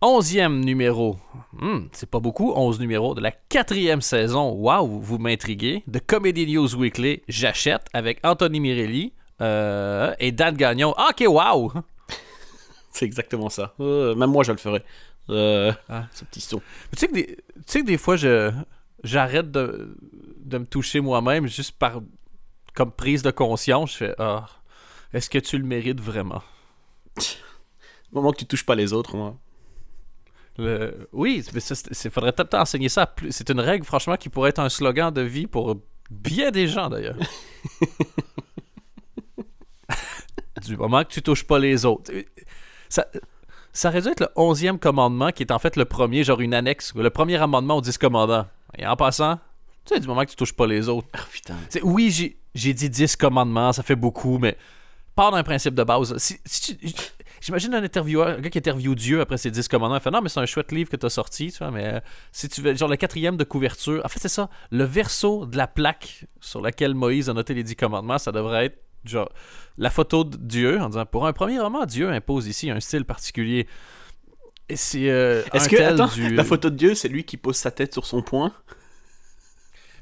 [0.00, 1.16] onzième numéro.
[1.52, 4.52] Hmm, c'est pas beaucoup, 11 numéros de la quatrième saison.
[4.52, 5.82] Waouh, vous m'intriguez.
[5.86, 10.90] De Comedy News Weekly, j'achète avec Anthony Mirelli euh, et Dan Gagnon.
[11.10, 11.72] Ok, waouh!
[12.92, 13.74] C'est exactement ça.
[13.80, 14.84] Euh, même moi, je le ferais.
[15.30, 16.06] Euh, Ah.
[16.12, 16.60] Ce petit son.
[16.92, 18.50] Tu sais que des, tu sais que des fois, je
[19.04, 19.96] j'arrête de,
[20.44, 22.00] de me toucher moi-même juste par
[22.74, 23.92] comme prise de conscience.
[23.92, 24.46] Je fais Ah,
[25.12, 26.42] est-ce que tu le mérites vraiment?
[28.12, 29.36] Au moment que tu touches pas les autres, moi.
[30.58, 33.06] Le- Oui, mais ça, il faudrait peut-être enseigner ça.
[33.06, 35.76] plus- C'est une règle, franchement, qui pourrait être un slogan de vie pour
[36.10, 37.16] bien des gens, d'ailleurs.
[40.66, 42.12] du moment que tu touches pas les autres.
[42.88, 43.06] Ça,
[43.72, 46.54] ça aurait dû être le onzième commandement, qui est en fait le premier, genre une
[46.54, 48.46] annexe, le premier amendement aux dix commandants.
[48.76, 49.36] Et en passant,
[49.84, 51.08] tu sais, du moment que tu touches pas les autres.
[51.14, 51.56] Ah putain.
[51.82, 52.10] Oui,
[52.54, 54.56] j'ai, dit 10 commandements, ça fait beaucoup, mais
[55.14, 56.16] part d'un principe de base.
[56.18, 56.86] Si, si tu-
[57.40, 60.20] j'imagine un intervieweur, un gars qui interviewe Dieu après ses 10 commandements, il fait non,
[60.22, 62.00] mais c'est un chouette livre que tu as sorti, tu vois, mais euh,
[62.32, 65.56] si tu veux, genre le quatrième de couverture, en fait, c'est ça, le verso de
[65.56, 69.30] la plaque sur laquelle Moïse a noté les 10 commandements, ça devrait être genre
[69.78, 73.04] la photo de Dieu en disant pour un premier roman, Dieu impose ici un style
[73.04, 73.66] particulier.
[74.68, 77.56] Et c'est euh, Est-ce que, attends, du- la photo de Dieu, c'est lui qui pose
[77.56, 78.52] sa tête sur son poing?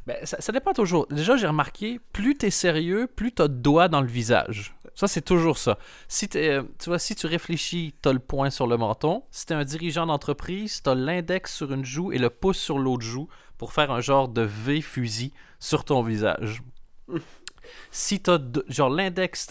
[0.07, 1.07] Ben, ça, ça dépend toujours.
[1.11, 4.75] Déjà, j'ai remarqué, plus t'es sérieux, plus t'as de doigts dans le visage.
[4.97, 5.79] Ça, c'est toujours ça.
[6.09, 9.23] Si euh, tu vois, si tu réfléchis, t'as le poing sur le menton.
[9.31, 13.05] Si t'es un dirigeant d'entreprise, t'as l'index sur une joue et le pouce sur l'autre
[13.05, 16.63] joue pour faire un genre de V fusil sur ton visage.
[17.91, 19.49] si t'as de- genre l'index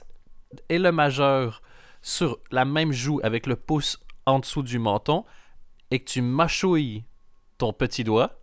[0.70, 1.62] et le majeur
[2.02, 5.26] sur la même joue avec le pouce en dessous du menton
[5.92, 7.04] et que tu mâchouilles
[7.60, 8.40] ton petit doigt,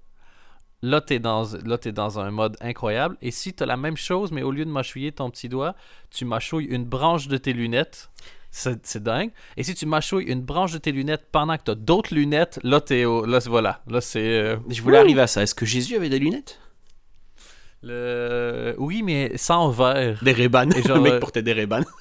[0.82, 3.16] là, t'es dans, là, t'es dans un mode incroyable.
[3.22, 5.74] Et si t'as la même chose, mais au lieu de mâchouiller ton petit doigt,
[6.10, 8.10] tu mâchouilles une branche de tes lunettes,
[8.50, 9.30] c'est, c'est dingue.
[9.56, 12.80] Et si tu mâchouilles une branche de tes lunettes pendant que t'as d'autres lunettes, là,
[12.80, 13.80] t'es au, là, voilà.
[13.88, 14.20] Là, c'est...
[14.20, 15.42] euh, Je voulais arriver à ça.
[15.42, 16.58] Est-ce que Jésus avait des lunettes?
[17.82, 18.74] Le...
[18.78, 20.18] Oui, mais sans verre.
[20.22, 20.34] Des
[20.82, 21.80] genre, Le mec euh, portait des Ray-Ban.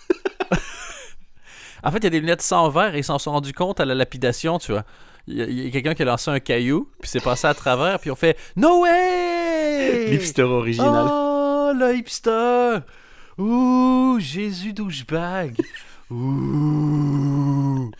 [1.84, 3.80] En fait, il y a des lunettes sans verre et ils s'en sont rendus compte
[3.80, 4.84] à la lapidation, tu vois.
[5.28, 8.12] Il y a, quelqu'un qui a lancé un caillou, puis c'est passé à travers, puis
[8.12, 10.08] on fait No way!
[10.09, 11.08] L'hipster original.
[11.09, 12.80] Oh, le hipster!
[13.38, 15.56] Ouh, Jésus douchebag!
[16.09, 17.92] Ouh!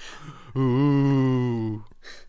[0.56, 1.82] Ouh!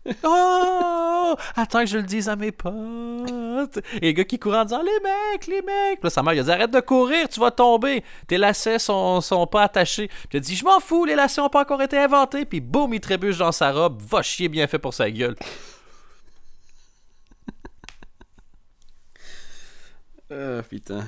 [0.23, 1.35] Oh!
[1.55, 3.79] Attends que je le dise à mes potes!
[4.01, 6.03] Et le gars qui court en disant Les mecs, les mecs!
[6.03, 8.03] Là, sa mère, il a dit Arrête de courir, tu vas tomber!
[8.27, 10.07] Tes lacets sont, sont pas attachés.
[10.07, 12.45] Puis il a dit Je m'en fous, les lacets ont pas encore été inventés.
[12.45, 14.01] Puis boum, il trébuche dans sa robe.
[14.01, 15.35] Va chier bien fait pour sa gueule.
[20.29, 21.07] Ah putain.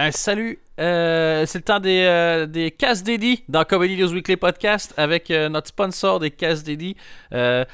[0.00, 0.60] Un salut.
[0.78, 5.28] Euh, c'est le temps des, euh, des casse dédiés dans Comedy News Weekly Podcast avec
[5.32, 6.96] euh, notre sponsor des casse dédiés.
[7.32, 7.64] Euh,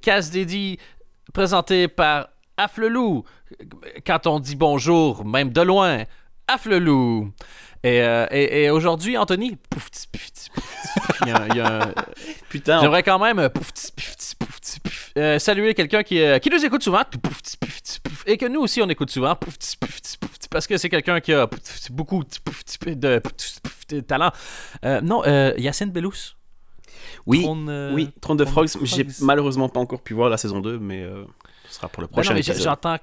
[0.00, 0.78] casse dédiés
[1.32, 3.24] présenté par Afflelou.
[4.06, 6.04] Quand on dit bonjour, même de loin,
[6.46, 7.32] Afflelou.
[7.82, 9.88] Et, euh, et, et aujourd'hui, Anthony, pouf,
[11.22, 11.94] il y a un- il y a un,
[12.50, 12.80] Putain.
[12.80, 13.68] J'aimerais quand même euh, pouf,
[15.18, 17.02] euh, saluer quelqu'un qui, euh, qui nous écoute souvent
[18.26, 19.54] et que nous aussi on écoute souvent pouf,
[20.54, 21.48] parce que c'est quelqu'un qui a
[21.90, 24.30] beaucoup de, talent.
[24.84, 26.36] Euh, non, euh, Yacine Bellous.
[27.26, 28.68] Oui, Trône, euh, oui, Trône de Frogs.
[28.82, 31.24] J'ai malheureusement pas encore pu voir la saison 2, mais euh,
[31.68, 32.68] ce sera pour le Ben prochain non, mais j- épisode.
[32.68, 32.96] j'entends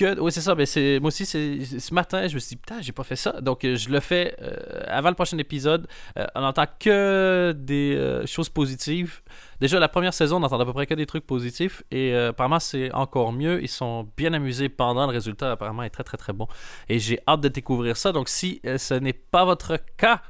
[0.00, 0.54] Oui, c'est ça.
[0.54, 3.16] Mais c'est moi aussi, c'est ce matin, je me suis dit, putain, j'ai pas fait
[3.16, 3.40] ça.
[3.40, 5.86] Donc, euh, je le fais euh, avant le prochain épisode.
[6.18, 9.20] Euh, on entend que des choses positives.
[9.60, 11.82] Déjà, la première saison, on entend à peu près que des trucs positifs.
[11.90, 13.62] Et apparemment, c'est encore mieux.
[13.62, 15.06] Ils sont bien amusés pendant.
[15.06, 16.48] Le résultat, apparemment, est très, très, très bon.
[16.88, 18.12] Et j'ai hâte de découvrir ça.
[18.12, 20.22] Donc, si ce n'est pas votre cas,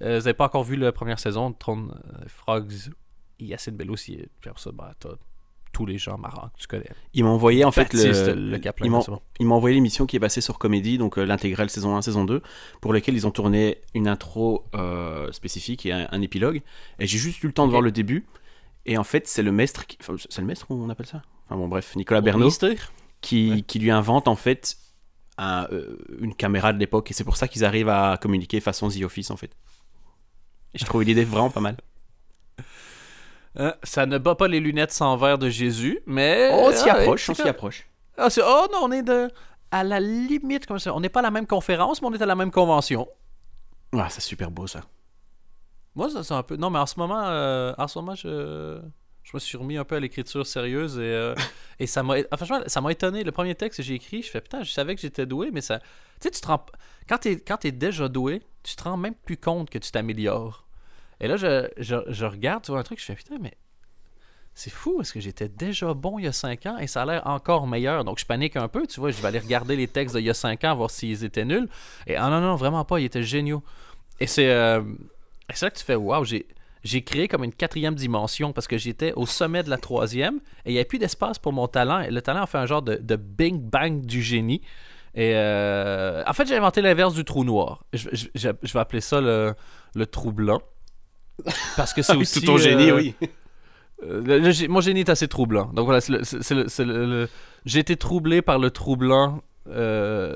[0.00, 2.90] vous n'avez pas encore vu la première saison de Throne Frogs,
[3.38, 5.10] Yacine Bello, si, puis après ça, t'as
[5.72, 6.88] tous les gens marrants que tu connais.
[7.14, 9.20] Il m'a envoyé en fait Baptiste, le, le Kaplan, il m'a- c'est bon.
[9.40, 12.24] il m'a envoyé l'émission qui est passée sur Comédie, donc euh, l'intégrale saison 1, saison
[12.24, 12.42] 2,
[12.80, 16.62] pour lequel ils ont tourné une intro euh, spécifique et un, un épilogue.
[16.98, 18.26] Et j'ai juste eu le temps de voir le début.
[18.86, 21.22] Et en fait, c'est le maître, qui- enfin, c'est le maître qu'on appelle ça?
[21.46, 22.50] Enfin bon, bref, Nicolas Bernot,
[23.20, 23.62] qui, Ouais.
[23.62, 24.76] qui lui invente en fait
[25.36, 27.10] un, euh, une caméra de l'époque.
[27.10, 29.50] Et c'est pour ça qu'ils arrivent à communiquer façon The Office en fait.
[30.74, 31.76] Et je trouve l'idée vraiment pas mal.
[33.58, 36.50] Euh, ça ne bat pas les lunettes sans verre de Jésus, mais.
[36.52, 37.88] On s'y Ah, approche, on s'y approche.
[38.16, 39.28] Ah, oh non, on est de.
[39.70, 40.94] À la limite, comme ça.
[40.94, 43.08] On n'est pas à la même conférence, mais on est à la même convention.
[43.92, 44.80] Ah, c'est super beau ça.
[45.94, 46.56] Moi, ça, c'est un peu.
[46.56, 48.80] Non, mais en ce moment, euh, en ce moment, je.
[49.24, 51.34] Je me suis remis un peu à l'écriture sérieuse et, euh,
[51.78, 52.14] et ça m'a.
[52.30, 53.24] ah, franchement, ça m'a étonné.
[53.24, 55.60] Le premier texte que j'ai écrit, je fais putain, je savais que j'étais doué, mais
[55.60, 55.80] ça.
[55.80, 55.84] Tu
[56.20, 56.64] sais, tu te rends.
[57.06, 60.66] Quand t'es, quand t'es déjà doué, tu te rends même plus compte que tu t'améliores.
[61.20, 63.54] Et là, je, je, je regarde, tu vois un truc, je fais putain, mais
[64.54, 67.06] c'est fou parce que j'étais déjà bon il y a 5 ans et ça a
[67.06, 68.04] l'air encore meilleur.
[68.04, 70.30] Donc je panique un peu, tu vois, je vais aller regarder les textes d'il y
[70.30, 71.68] a 5 ans, voir s'ils étaient nuls.
[72.06, 73.62] Et ah non, non, vraiment pas, ils étaient géniaux.
[74.20, 74.82] Et c'est euh,
[75.54, 76.46] c'est là que tu fais, waouh, j'ai
[76.84, 80.70] j'ai créé comme une quatrième dimension parce que j'étais au sommet de la troisième et
[80.70, 82.04] il n'y avait plus d'espace pour mon talent.
[82.08, 84.62] Le talent a fait un genre de, de bing bang du génie.
[85.14, 87.84] Et euh, en fait, j'ai inventé l'inverse du trou noir.
[87.92, 88.28] Je- je-
[88.62, 89.54] je vais appeler ça le,
[89.96, 90.60] le trou blanc.
[91.76, 92.40] Parce que c'est Ah aussi.
[92.40, 93.14] tout ton génie, euh, oui.
[94.02, 95.66] euh, le- le gé- mon génie est assez troublant.
[95.72, 96.00] Donc voilà,
[97.64, 100.34] j'ai été troublé par le troublant euh,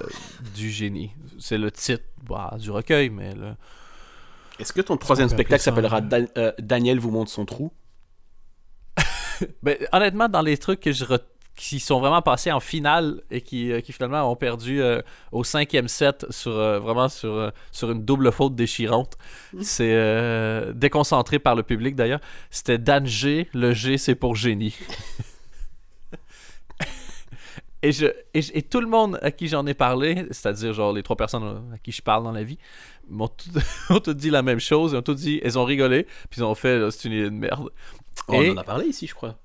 [0.55, 1.13] du génie.
[1.39, 3.55] C'est le titre bah, du recueil, mais le-
[4.59, 7.73] Est-ce que ton troisième spectacle s'appellera Dan- euh, Daniel vous montre son trou?
[9.63, 11.19] Ben, honnêtement, dans les trucs que je re-
[11.65, 15.01] qui sont vraiment passés en finale et qui, euh, qui finalement ont perdu euh,
[15.31, 19.17] au cinquième set sur euh, vraiment sur, euh, sur une double faute déchirante.
[19.61, 22.19] C'est euh, déconcentré par le public d'ailleurs.
[22.51, 23.49] C'était Dan G.
[23.55, 24.75] Le G c'est pour génie.
[27.83, 30.93] et, je, et, je- et tout le monde à qui j'en ai parlé, c'est-à-dire genre
[30.93, 32.59] les trois personnes à qui je parle dans la vie,
[33.09, 33.51] m'ont tout,
[33.91, 34.93] ont tout dit la même chose.
[34.93, 37.31] Ils ont tout dit, elles ont rigolé, puis ils ont fait c'est une idée de
[37.31, 37.71] merde.
[38.29, 39.37] Oh, Et- On en a parlé ici, je crois.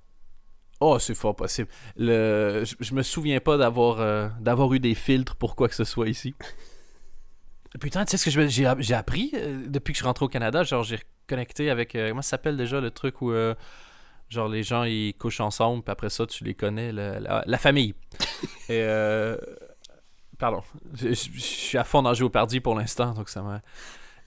[0.80, 1.70] Oh, c'est fort possible.
[1.96, 2.64] Le...
[2.66, 5.84] Je, je me souviens pas d'avoir euh, d'avoir eu des filtres pour quoi que ce
[5.84, 6.36] soit ici.
[7.80, 10.26] Putain, tu sais ce que je j'ai j'ai appris euh, depuis que je suis rentré
[10.26, 10.64] au Canada?
[10.64, 11.96] Genre, j'ai connecté avec.
[11.96, 13.32] euh, comment ça s'appelle déjà le truc où.
[13.32, 13.56] euh,
[14.30, 16.92] genre, les gens ils couchent ensemble, puis après ça, tu les connais.
[16.92, 17.94] le- la, la famille.
[18.70, 18.86] Et.
[20.38, 20.62] Pardon.
[20.94, 23.62] Je, suis à fond dans Géopardy pour l'instant, donc ça m'a.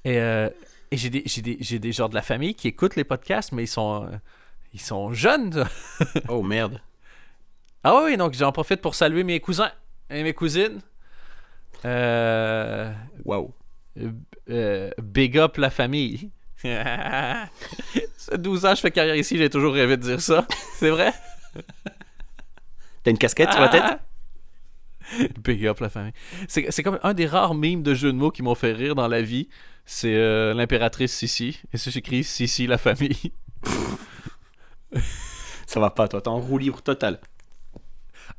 [0.05, 3.05] Et, et j'ai des, j'ai des, j'ai des gens de la famille qui écoutent les
[3.05, 4.09] podcasts, mais ils sont.
[4.71, 5.65] Euh, ils sont jeunes.
[6.29, 6.81] Oh merde.
[7.83, 9.71] Ah oui, donc j'en profite pour saluer mes cousins
[10.11, 10.81] et mes cousines.
[11.85, 12.93] Euh,
[13.25, 13.53] Waouh.
[14.51, 16.31] euh, big up la famille.
[16.63, 17.49] ça
[18.19, 20.47] fait 12 ans je fais carrière ici, j'ai toujours rêvé de dire ça.
[20.75, 21.13] C'est vrai?
[23.03, 23.99] T'as une casquette sur la tête?
[25.43, 26.13] Big up la famille.
[26.49, 28.95] C'est c'est comme un des rares mimes de jeux de mots qui m'ont fait rire
[28.95, 29.49] dans la vie.
[29.87, 31.61] C'est euh, l'impératrice Sissi.
[31.73, 33.33] Et c'est écrit Sissi la famille.
[35.67, 36.21] Ça va pas, toi.
[36.21, 37.21] T'es en roue libre total.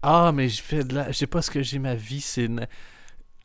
[0.02, 1.12] Ah, mais je fais de la.
[1.12, 2.22] Je sais pas ce que j'ai ma vie.
[2.22, 2.50] C'est.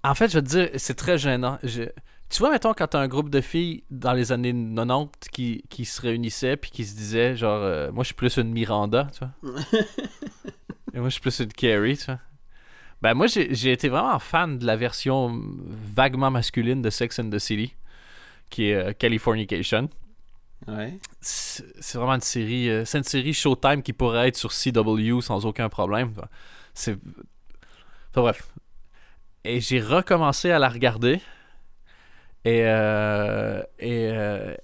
[0.02, 1.58] En fait, je veux te dire, c'est très gênant.
[1.62, 1.84] Je-
[2.28, 5.84] Tu vois, mettons, quand t'as un groupe de filles dans les années 90 qui, qui
[5.84, 9.20] se réunissaient puis qui se disaient, genre, euh, moi je suis plus une Miranda, tu
[9.20, 9.54] vois.
[10.94, 12.18] Et moi je suis plus une Carrie, tu vois.
[13.02, 15.40] Ben, moi j'ai j'ai été vraiment fan de la version
[15.94, 17.74] vaguement masculine de Sex and the City,
[18.50, 19.88] qui est euh, Californication.
[20.66, 20.98] Ouais.
[21.20, 22.68] C'est vraiment une série.
[22.70, 26.12] euh, c'est une série Showtime qui pourrait être sur CW sans aucun problème.
[26.74, 26.96] C'est.
[28.10, 28.48] Enfin bref.
[29.44, 31.20] Et j'ai recommencé à la regarder.
[32.44, 32.62] Et.
[32.64, 34.08] euh, et.
[34.12, 34.54] euh,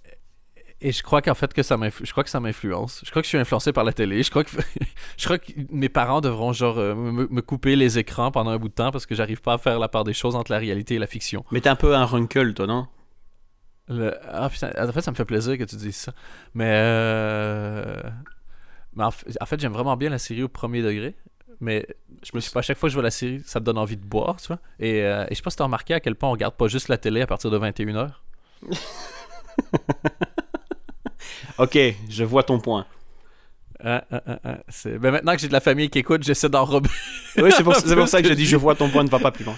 [0.84, 3.02] et je crois qu'en fait que ça je crois que ça m'influence.
[3.04, 4.20] Je crois que je suis influencé par la télé.
[4.24, 4.50] Je crois que
[5.16, 8.68] je crois que mes parents devront genre me, me couper les écrans pendant un bout
[8.68, 10.96] de temps parce que j'arrive pas à faire la part des choses entre la réalité
[10.96, 11.44] et la fiction.
[11.52, 12.88] Mais t'es un peu un runkle, toi, non?
[13.92, 16.12] Le- Ah putain, en fait, ça me fait plaisir que tu dises ça.
[16.54, 17.96] Mais, euh,
[18.94, 21.14] mais en, fait, j'aime vraiment bien la série au premier degré.
[21.60, 21.86] Mais
[22.24, 23.78] je me suis pas, à chaque fois que je vois la série, ça me donne
[23.78, 24.58] envie de boire, tu vois.
[24.80, 26.66] Et, euh, et je sais pas si t'as remarqué à quel point on regarde pas
[26.66, 28.10] juste la télé à partir de 21h.
[31.58, 31.78] Ok,
[32.08, 32.86] je vois ton point.
[34.68, 36.88] C'est- ben maintenant que j'ai de la famille qui écoute, j'essaie d'enrober.
[37.36, 39.18] Oui, c'est pour, c'est pour ça que j'ai dit je vois ton point, ne va
[39.18, 39.56] pas plus loin.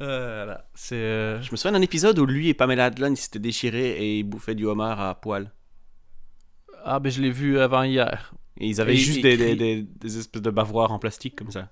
[0.00, 0.54] Euh.
[0.74, 0.96] C'est.
[0.96, 4.18] euh, Je me souviens d'un épisode où lui et Pamela Adlon ils s'étaient déchirés et
[4.18, 5.52] ils bouffaient du homard à poil.
[6.84, 8.34] Ah, ben je l'ai vu avant hier.
[8.60, 11.50] Et ils avaient Et juste des, des, des- des espèces de bavoirs en plastique comme
[11.50, 11.70] ça.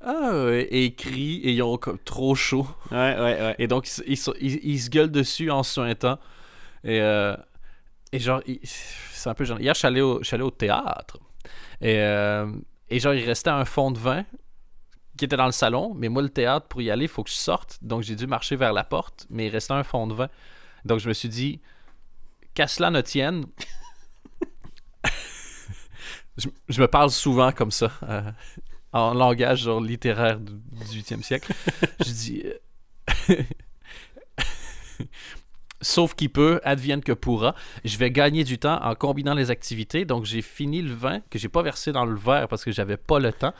[0.00, 2.66] Ah, ouais, et ils crient et ils ont comme trop chaud.
[2.90, 3.54] Ouais, ouais, ouais.
[3.58, 6.18] Et donc, ils, se- ils, se- ils- ils se gueulent dessus en suintant.
[6.84, 7.36] Et, euh,
[8.12, 9.60] et genre, ils- c'est un peu genre.
[9.60, 11.18] Hier, je suis allé au, je suis allé au théâtre.
[11.82, 12.50] Et, euh,
[12.88, 14.24] et genre, il restait un fond de vin
[15.20, 15.92] qui était dans le salon.
[15.94, 17.78] Mais moi, le théâtre, pour y aller, il faut que je sorte.
[17.82, 19.26] Donc, j'ai dû marcher vers la porte.
[19.28, 20.28] Mais il restait un fond de vin.
[20.86, 21.60] Donc, je me suis dit,
[22.54, 23.44] qu'à cela ne tienne.
[26.38, 27.92] je, me parle souvent comme ça.
[28.04, 28.32] euh,
[28.92, 30.54] en langage genre littéraire du
[30.86, 31.52] 18e siècle.
[32.00, 32.42] je dis.
[33.28, 33.42] euh,
[35.82, 37.54] Sauf qu'il peut, advienne que pourra.
[37.84, 40.06] Je vais gagner du temps en combinant les activités.
[40.06, 42.96] Donc, j'ai fini le vin que j'ai pas versé dans le verre parce que j'avais
[42.96, 43.52] pas le temps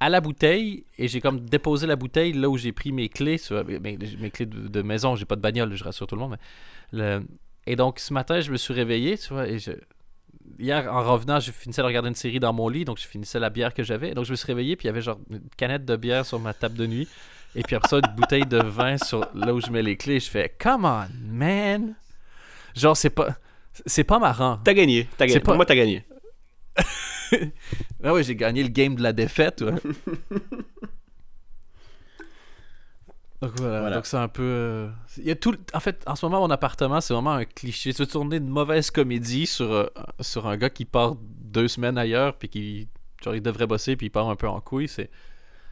[0.00, 3.38] à la bouteille et j'ai comme déposé la bouteille là où j'ai pris mes clés,
[3.38, 3.96] sur- mes,
[4.30, 5.16] clés de, de maison.
[5.16, 6.36] J'ai pas de bagnole, je rassure tout le monde.
[6.92, 7.26] Mais le-
[7.66, 9.72] Et donc, ce matin, je me suis réveillé, tu vois, et je-
[10.60, 13.40] Hier, en revenant, je finissais de regarder une série dans mon lit, donc je finissais
[13.40, 14.14] la bière que j'avais.
[14.14, 16.38] Donc, je me suis réveillé, puis il y avait genre une canette de bière sur
[16.38, 17.08] ma table de nuit.
[17.56, 20.20] Et puis après ça, une bouteille de vin sur là où je mets les clés.
[20.20, 21.94] Je fais, come on, man!
[22.76, 23.36] Genre, c'est pas.
[23.86, 24.58] C'est pas marrant.
[24.62, 25.08] T'as gagné.
[25.18, 25.32] T'as gagné.
[25.34, 26.04] C'est Pour pas- moi, t'as gagné.
[28.04, 29.62] Ah oui, j'ai gagné le game de la défaite.
[29.62, 29.74] ouais.
[33.42, 33.96] Donc voilà, Voilà.
[33.96, 34.42] donc c'est un peu.
[34.42, 35.54] euh, Il y a tout.
[35.74, 37.92] En fait, en ce moment, mon appartement, c'est vraiment un cliché.
[37.92, 39.86] Tu veux tourner une mauvaise comédie sur, euh,
[40.20, 42.88] sur un gars qui part deux semaines ailleurs, puis qui.
[43.22, 44.88] Genre, il devrait bosser, puis il part un peu en couille.
[44.88, 45.10] C'est.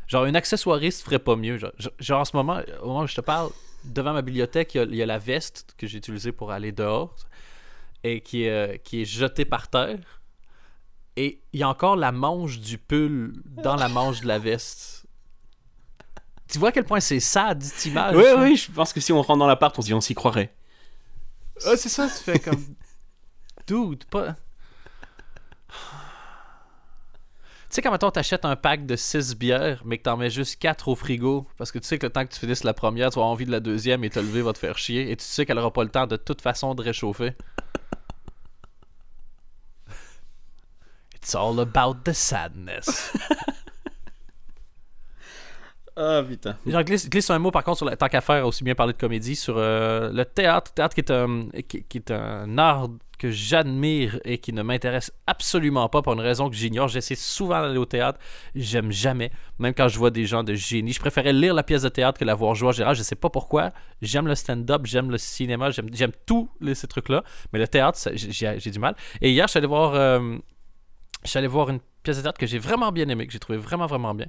[0.08, 1.56] Genre, un accessoiriste ferait pas mieux.
[1.56, 3.48] Genre, genre, en ce moment, au moment où je te parle,
[3.86, 6.52] devant ma bibliothèque, il y a, il y a la veste que j'ai utilisée pour
[6.52, 7.16] aller dehors,
[8.02, 9.98] et qui est, euh, qui est jetée par terre.
[11.16, 15.06] Et il y a encore la manche du pull dans la manche de la veste.
[16.48, 18.16] Tu vois à quel point c'est sad, cette image?
[18.16, 20.14] Oui, oui, je pense que si on rentre dans l'appart, on se dit on s'y
[20.14, 20.54] croirait.
[21.64, 22.62] Ah, c'est ça, tu fais comme.
[23.66, 24.36] Dude, pas.
[27.74, 30.60] Tu sais, quand mettons, t'achètes un pack de 6 bières, mais que t'en mets juste
[30.60, 33.10] 4 au frigo, parce que tu sais que le temps que tu finisses la première,
[33.10, 35.16] tu vas avoir envie de la deuxième et te lever va te faire chier, et
[35.16, 37.32] tu sais qu'elle aura pas le temps de toute façon de réchauffer.
[41.24, 43.12] It's all about the sadness.
[45.96, 46.56] Ah, putain.
[46.66, 48.92] Genre, glisse, glisse un mot par contre sur la tant qu'à faire aussi bien parler
[48.94, 52.88] de comédie sur euh, le théâtre, théâtre qui est un qui, qui est un art
[53.16, 56.88] que j'admire et qui ne m'intéresse absolument pas pour une raison que j'ignore.
[56.88, 58.18] J'essaie souvent d'aller au théâtre,
[58.56, 60.92] j'aime jamais, même quand je vois des gens de génie.
[60.92, 62.96] Je préférais lire la pièce de théâtre que la voir jouer en général.
[62.96, 63.70] Je sais pas pourquoi.
[64.02, 67.68] J'aime le stand-up, j'aime le cinéma, j'aime j'aime tous les- ces trucs là, mais le
[67.68, 68.96] théâtre, j'ai du mal.
[69.20, 70.38] Et hier, je suis allé voir euh,
[71.24, 73.38] je suis allé voir une pièce de théâtre que j'ai vraiment bien aimée, que j'ai
[73.38, 74.26] trouvé vraiment vraiment bien.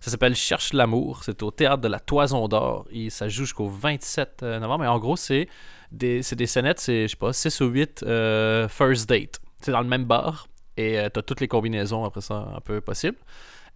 [0.00, 1.24] Ça s'appelle Cherche l'amour.
[1.24, 2.86] C'est au théâtre de la Toison d'Or.
[2.90, 4.84] Et ça joue jusqu'au 27 euh, novembre.
[4.84, 5.48] Et en gros, c'est
[5.92, 9.40] des, des scénettes, c'est, je sais pas, 6 ou 8 euh, first date.
[9.60, 10.48] C'est dans le même bar.
[10.76, 13.16] Et tu t'as toutes les combinaisons après ça un peu possibles.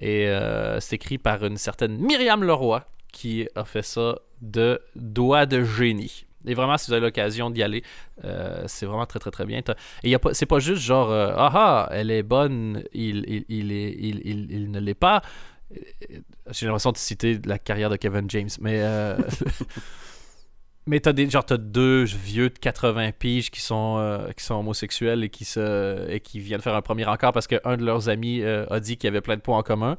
[0.01, 5.47] Et euh, c'est écrit par une certaine Myriam Leroy qui a fait ça de doigt
[5.47, 6.27] de génie.
[6.49, 7.83] Et vraiment, si vous avez l'occasion d'y aller,
[8.25, 9.61] euh, c'est vraiment très très très bien.
[10.03, 14.51] Et c'est pas juste genre, euh, ah ah, elle est bonne, il, il, il, il,
[14.51, 15.23] il, ne l'est pas.
[15.73, 15.77] Euh,
[16.51, 18.81] J'ai l'impression de citer la carrière de Kevin James, mais.
[18.83, 19.17] euh,
[20.87, 24.55] Mais t'as des genre t'as deux vieux de 80 piges qui sont euh, qui sont
[24.55, 28.09] homosexuels et qui se et qui viennent faire un premier encart parce qu'un de leurs
[28.09, 29.99] amis a dit qu'il y avait plein de points en commun.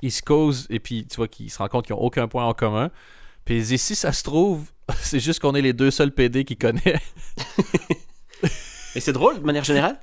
[0.00, 2.44] Ils se causent et puis tu vois qu'ils se rendent compte qu'ils n'ont aucun point
[2.44, 2.92] en commun.
[3.48, 4.64] Puis si ça se trouve,
[5.00, 7.00] c'est juste qu'on est les deux seuls PD qui connaît.
[8.94, 9.98] Et c'est drôle, de manière générale?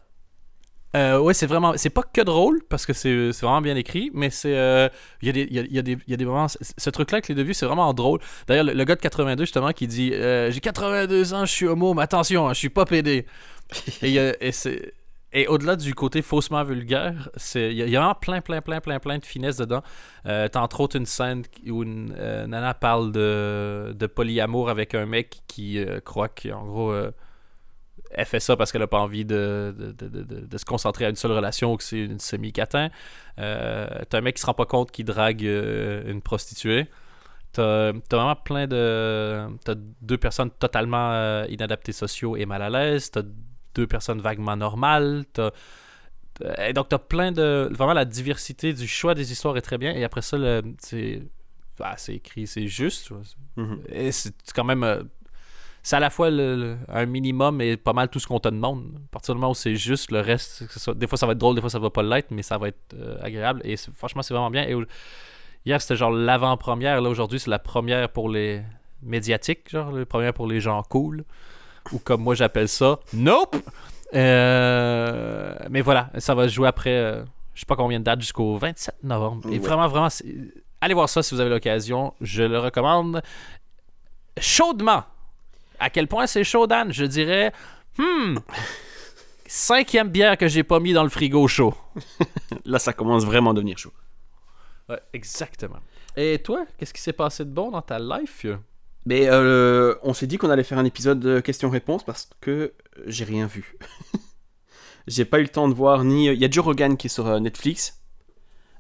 [0.96, 1.74] Euh, ouais, c'est vraiment.
[1.76, 4.56] C'est pas que drôle, parce que c'est vraiment bien écrit, mais c'est.
[4.58, 4.88] euh,
[5.22, 6.48] Il y, a des- il y, a, y a y a des moments.
[6.48, 8.20] Ce truc-là avec les deux vues, c'est vraiment drôle.
[8.48, 11.68] D'ailleurs, le, le gars de 82, justement, qui dit euh, J'ai 82 ans, je suis
[11.68, 13.26] homo, mais attention, hein, je suis pas PD.
[14.02, 14.94] y et c'est.
[15.38, 19.18] Et au-delà du côté faussement vulgaire, il y, a- vraiment plein, plein, plein, plein, plein
[19.18, 19.84] de finesse dedans.
[20.28, 24.96] Euh, T'as entre autres une scène où une euh, nana parle de, de polyamour avec
[24.96, 26.94] un mec qui euh, croit qu'en gros,
[28.12, 31.18] elle fait ça parce qu'elle a pas envie de, de, de- se concentrer à une
[31.18, 32.90] seule relation ou que c'est une semi-catin.
[33.36, 36.88] T'as un mec qui se rend pas compte qu'il drague une prostituée.
[37.52, 39.48] T'as vraiment plein de.
[39.66, 43.12] T'as deux personnes totalement inadaptées sociaux et mal à l'aise.
[43.12, 43.24] T'as
[43.76, 45.26] deux personnes vaguement normales.
[46.68, 47.70] Et donc, t'as plein de.
[47.72, 49.94] Vraiment, la diversité du choix des histoires est très bien.
[49.94, 51.22] Et après ça, le- c'est.
[52.10, 53.08] écrit, c'est juste.
[53.08, 53.14] tu.
[53.62, 53.82] Mhm.
[53.90, 54.84] Et c'est quand même.
[54.84, 55.02] euh,
[55.82, 58.50] c'est à la fois le- le- un minimum et pas mal tout ce qu'on te
[58.50, 58.84] demande.
[59.08, 60.64] À partir du moment où c'est juste, le reste,
[60.98, 62.70] des fois ça va être drôle, des fois ça va pas l'être, mais ça va
[62.70, 63.62] être euh, agréable.
[63.64, 64.64] Et franchement, c'est vraiment bien.
[64.68, 64.76] Et
[65.66, 67.00] hier, c'était genre l'avant-première.
[67.02, 68.64] Là, aujourd'hui, c'est la première pour les
[69.04, 71.24] médiatiques, genre, la première pour les gens cool.
[71.92, 73.56] Ou comme moi, j'appelle ça, nope!
[74.14, 77.24] Euh, mais voilà, ça va se jouer après, euh,
[77.54, 79.48] je sais pas combien de dates, jusqu'au 27 novembre.
[79.50, 79.60] Et Ouais.
[79.60, 80.08] vraiment, vraiment,
[80.82, 82.14] allez voir ça si vous avez l'occasion.
[82.22, 83.22] Je le recommande
[84.40, 85.04] chaudement.
[85.80, 86.92] À quel point c'est chaud, Dan?
[86.94, 87.52] Je dirais,
[87.98, 88.38] hmm,
[89.46, 91.74] cinquième bière que j'ai pas mis dans le frigo chaud.
[92.66, 93.92] Là, ça commence vraiment à devenir chaud.
[94.90, 95.80] Ouais, exactement.
[96.16, 98.40] Et toi, qu'est-ce qui s'est passé de bon dans ta life?
[98.44, 98.60] vieux?
[99.06, 102.74] Mais euh, on s'est dit qu'on allait faire un épisode de questions-réponses parce que
[103.06, 103.78] j'ai rien vu.
[105.08, 106.26] j'ai pas eu le temps de voir ni.
[106.28, 108.02] Il y a Joe Rogan qui est sur euh, Netflix.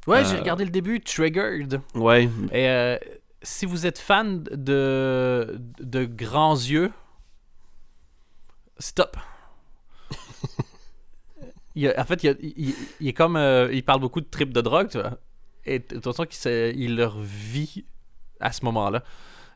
[0.07, 1.79] Ouais, Euh, j'ai regardé le début, Triggered.
[1.93, 2.29] Ouais.
[2.51, 2.97] Et euh,
[3.43, 6.91] si vous êtes fan de, de grands yeux,
[8.79, 9.17] stop.
[11.75, 13.35] Il y a- en fait, il, y a- il- il est comme.
[13.35, 15.17] euh, il parle beaucoup de trip de drogue, tu vois.
[15.65, 17.83] Et de toute façon, il leur vit
[18.39, 19.03] à ce moment-là.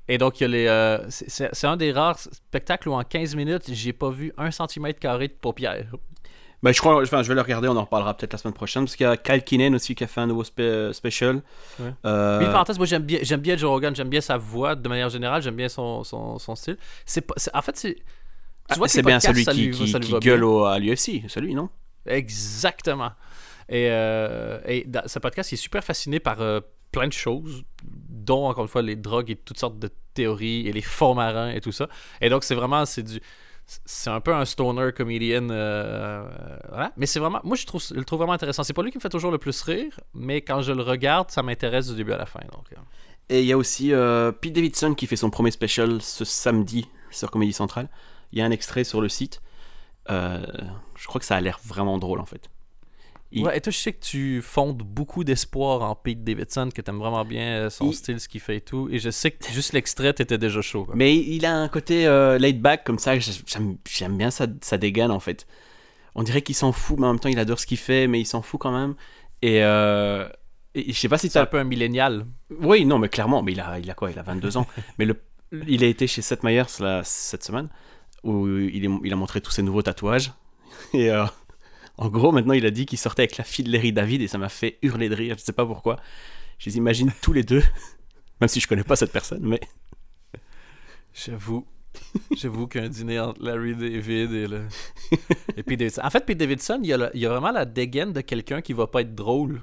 [0.10, 0.68] Et donc, il y a les.
[0.68, 5.00] euh, c'est- un des rares spectacles où en 15 minutes, j'ai pas vu un centimètre
[5.00, 5.86] carré de paupières.
[6.62, 8.84] Bah, je crois, enfin, je vais le regarder, on en reparlera peut-être la semaine prochaine.
[8.84, 11.42] Parce qu'il y a Kyle Kinane aussi qui a fait un nouveau spé- special.
[11.80, 11.94] Ouais.
[12.06, 14.90] Euh, Oui, parenthèse, moi j'aime bien, j'aime bien Joe Rogan, j'aime bien sa voix de
[14.90, 16.78] manière générale, j'aime bien son, son, son style.
[17.06, 17.96] C'est en fait, c'est
[18.72, 21.56] Tu vois que c'est bien celui qui, lui- qui, qui gueule au- à l'UFC, celui,
[21.56, 21.70] non?
[22.06, 23.12] Exactement.
[23.70, 26.60] Et, euh, et dans ce podcast, il est super fasciné par euh,
[26.92, 27.64] plein de choses,
[28.24, 31.50] dont encore une fois les drogues et toutes sortes de théories et les fonds marins
[31.50, 31.88] et tout ça.
[32.22, 33.20] Et donc c'est vraiment c'est du
[33.86, 36.28] c'est un peu un stoner comedian euh,
[36.70, 36.92] voilà.
[36.98, 38.98] mais c'est vraiment moi je trouve je le trouve vraiment intéressant c'est pas lui qui
[38.98, 42.14] me fait toujours le plus rire mais quand je le regarde ça m'intéresse du début
[42.14, 42.82] à la fin donc euh.
[43.30, 46.88] Et il y a aussi euh, Pete Davidson qui fait son premier special ce samedi
[47.12, 47.88] sur Comédie Centrale.
[48.32, 49.42] Il y a un extrait sur le site.
[50.10, 50.44] Euh,
[50.96, 52.50] je crois que ça a l'air vraiment drôle en fait.
[53.32, 56.82] Il- ouais et toi je sais que tu fondes beaucoup d'espoir en Pete Davidson que
[56.82, 59.30] t'aimes vraiment bien euh, son Il- style ce qu'il fait et tout et je sais
[59.32, 60.96] que juste l'extrait t'étais déjà chaud quoi.
[60.98, 63.14] Mais il a un côté euh, laid back comme ça.
[63.20, 65.46] J'aime bien sa, sa dégaine en fait.
[66.16, 68.20] On dirait qu'il s'en fout, mais en même temps il adore ce qu'il fait, mais
[68.20, 68.96] il s'en fout quand même.
[69.44, 70.28] Et, euh,
[70.74, 73.52] et je sais pas si c'est un peu un millénial Oui, non, mais clairement, mais
[73.52, 74.66] il a, il a quoi Il a 22 ans.
[74.98, 75.16] mais le,
[75.68, 77.70] il a été chez Seth Meyers là, cette semaine
[78.24, 80.32] où il, est- il a montré tous ses nouveaux tatouages.
[80.94, 81.26] Et euh,
[82.00, 84.28] en gros, maintenant, il a dit qu'il sortait avec la fille de Larry David et
[84.28, 85.36] ça m'a fait hurler de rire.
[85.38, 85.98] Je sais pas pourquoi.
[86.58, 87.64] Je les imagine tous les deux,
[88.42, 89.60] même si je connais pas cette personne, mais
[91.14, 91.66] J'avoue.
[92.36, 94.62] J'avoue qu'un dîner entre Larry David et le.
[95.58, 96.02] et Pete Davidson.
[96.04, 98.22] En fait, Pete Davidson, il y a, le- il y a vraiment la dégaine de
[98.22, 99.62] quelqu'un qui va pas être drôle.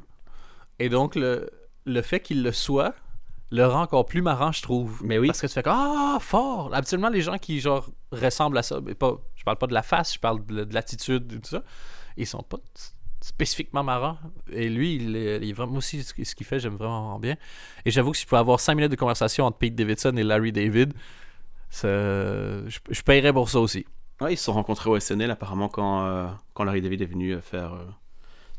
[0.79, 1.49] Et donc, le,
[1.87, 2.95] le fait qu'il le soit
[3.53, 5.01] le rend encore plus marrant, je trouve.
[5.05, 5.29] Mais oui.
[5.29, 8.81] Parce que tu fais comme Ah, fort Habituellement, les gens qui, genre, ressemblent à ça,
[8.85, 11.49] mais pas, je parle pas de la face, je parle de, de l'attitude et tout
[11.51, 11.63] ça,
[12.17, 12.59] ils sont pas
[13.21, 14.19] spécifiquement marrants.
[14.53, 17.37] Et lui, il est, il est vraiment aussi ce qu'il fait, j'aime vraiment bien.
[17.85, 20.23] Et j'avoue que si je pouvais avoir 5 minutes de conversation entre Pete Davidson et
[20.23, 20.93] Larry David,
[21.71, 23.85] ça, je, je paierais pour ça aussi.
[24.21, 27.33] Ouais, ils se sont rencontrés au SNL apparemment quand, euh, quand Larry David est venu
[27.35, 27.85] euh, faire euh,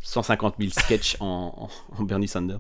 [0.02, 2.60] 150 000 sketchs en, en- en Bernie Sanders.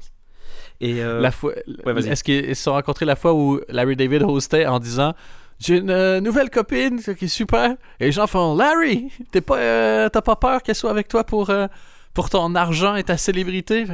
[0.79, 1.53] Et euh, La fois,
[1.85, 5.13] ouais, est-ce qu'ils se sont rencontrés la fois où Larry David hostait en disant
[5.59, 7.71] J'ai une euh, nouvelle copine qui est super.
[7.99, 11.23] Et les gens font Larry, t'es pas, euh, t'as pas peur qu'elle soit avec toi
[11.23, 11.67] pour, euh,
[12.13, 13.85] pour ton argent et ta célébrité?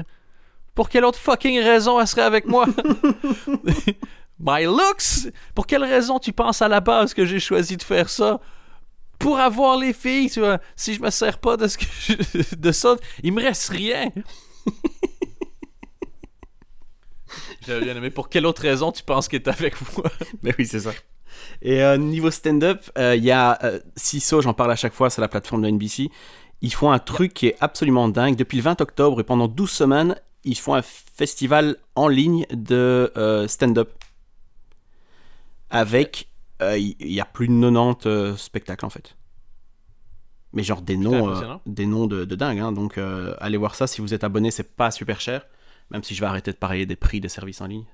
[0.75, 2.65] Pour quelle autre fucking raison elle serait avec moi?
[4.39, 8.09] My looks Pour quelle raison tu penses à la base que j'ai choisi de faire
[8.09, 8.39] ça?
[9.19, 10.59] Pour avoir les filles, tu vois.
[10.75, 14.09] Si je me sers pas de, ce que je- de ça, il me reste rien.
[17.65, 18.09] J'avais bien aimé.
[18.09, 20.11] Pour quelle autre raison tu penses qu'il est avec moi?
[20.41, 20.91] Mais oui, c'est ça.
[21.61, 25.09] Et euh, niveau stand-up, euh, il y a euh, CISO, j'en parle à chaque fois,
[25.09, 26.09] c'est la plateforme de NBC.
[26.61, 28.35] Ils font un truc qui est absolument dingue.
[28.35, 33.11] Depuis le 20 octobre et pendant 12 semaines, ils font un festival en ligne de
[33.17, 33.91] euh, stand-up.
[35.69, 36.27] Avec,
[36.61, 39.15] euh, il y, a plus de 90 euh, spectacles en fait.
[40.53, 41.33] Mais genre des noms,
[41.65, 42.59] des noms de, de dingue.
[42.59, 42.71] hein.
[42.71, 42.99] Donc
[43.39, 45.47] allez voir ça si vous êtes abonné, c'est pas super cher.
[45.89, 47.85] Même si je vais arrêter de parler des prix des services en ligne.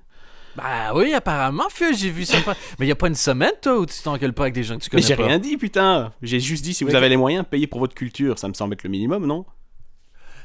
[0.56, 2.40] Bah oui, apparemment, Feu, j'ai vu ça.
[2.40, 4.76] pas- Mais y a pas une semaine, toi, où tu t'engueules pas avec des gens
[4.76, 6.12] que tu Mais connais j'ai pas rien dit, putain.
[6.22, 8.38] J'ai juste dit si vous Mais avez les moyens, payez pour votre culture.
[8.38, 9.46] Ça me semble être le minimum, non?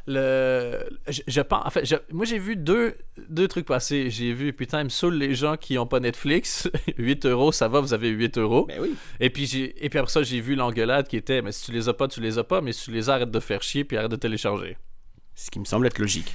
[0.07, 0.87] Le...
[1.07, 1.65] Je, je pense...
[1.65, 2.93] En fait, je- moi, j'ai vu deux,
[3.29, 4.11] deux trucs passer.
[4.11, 6.69] J'ai vu, putain, ils me saoulent les gens qui ont pas Netflix.
[6.97, 8.65] 8 euros, ça va, vous avez 8 euros.
[8.67, 8.93] Ben oui.
[9.19, 9.83] Et puis, j'ai...
[9.83, 12.07] Et puis après ça, j'ai vu l'engueulade qui était, mais si tu les as pas,
[12.07, 14.11] tu les as pas, mais si tu les as, arrête de faire chier, puis arrête
[14.11, 14.77] de télécharger.
[15.33, 16.31] Ce qui me semble être logique.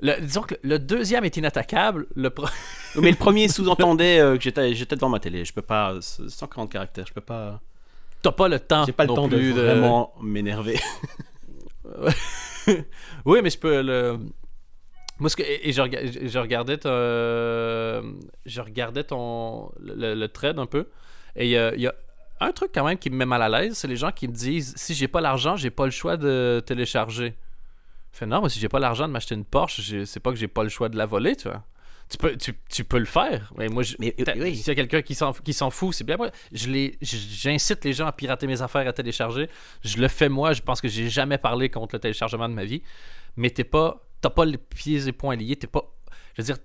[0.00, 2.06] Le- disons que le deuxième est inattaquable.
[2.14, 2.46] Le pro-
[3.00, 5.44] Mais le premier sous-entendait euh, que j'étais j'étais devant ma télé.
[5.44, 5.96] Je peux pas.
[6.00, 7.60] 140 caractères, je peux pas.
[8.22, 8.84] T'as pas le temps.
[8.86, 10.78] J'ai pas le temps de vraiment m'énerver.
[13.24, 14.18] oui, mais je peux le.
[15.20, 15.80] Moi, ce que, et, et je,
[16.26, 20.88] je- regardais ton, je regardais ton le, le thread un peu,
[21.36, 21.94] et il y a, y a
[22.40, 24.32] un truc quand même qui me met mal à l'aise, c'est les gens qui me
[24.32, 27.34] disent si j'ai pas l'argent, j'ai pas le choix de télécharger.
[28.14, 30.36] Je fais non, moi si j'ai pas l'argent de m'acheter une Porsche, c'est pas que
[30.36, 31.64] j'ai pas le choix de la voler, tu vois.
[32.08, 33.52] Tu peux, tu, tu peux le faire.
[33.56, 34.54] Mais moi, je, Mais, euh, T'as- oui.
[34.54, 36.16] S'il y a quelqu'un qui s'en, fout, c'est bien.
[36.16, 39.48] Moi, j'incite les gens à pirater mes affaires, à télécharger.
[39.82, 40.52] Je le fais moi.
[40.52, 42.82] Je pense que j'ai jamais parlé contre le téléchargement de ma vie.
[43.36, 45.56] Mais t'es pas, t'as pas les pieds et poings liés.
[45.56, 45.92] T'es pas,
[46.36, 46.58] je veux dire,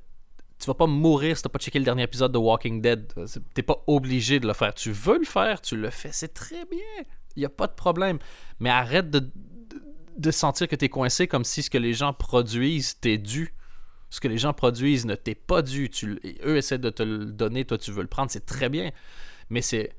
[0.59, 3.11] tu vas pas mourir si t'as pas checké le dernier épisode de Walking Dead.
[3.55, 4.75] T'es pas obligé de le faire.
[4.75, 6.09] Tu veux le faire, tu le fais.
[6.11, 7.05] C'est très bien.
[7.35, 8.19] Il y a pas de problème.
[8.59, 9.31] Mais arrête de,
[10.19, 13.53] de, sentir que t'es coincé comme si ce que les gens produisent t'est dû
[14.09, 15.89] ce que les gens produisent ne t'est pas dû.
[15.89, 18.91] Tu, eux essaient de te le donner, toi tu veux le prendre, c'est très bien.
[19.49, 19.91] Mais c'est.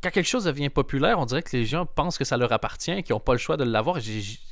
[0.00, 3.02] Quand quelque chose devient populaire, on dirait que les gens pensent que ça leur appartient,
[3.02, 3.98] qu'ils n'ont pas le choix de l'avoir.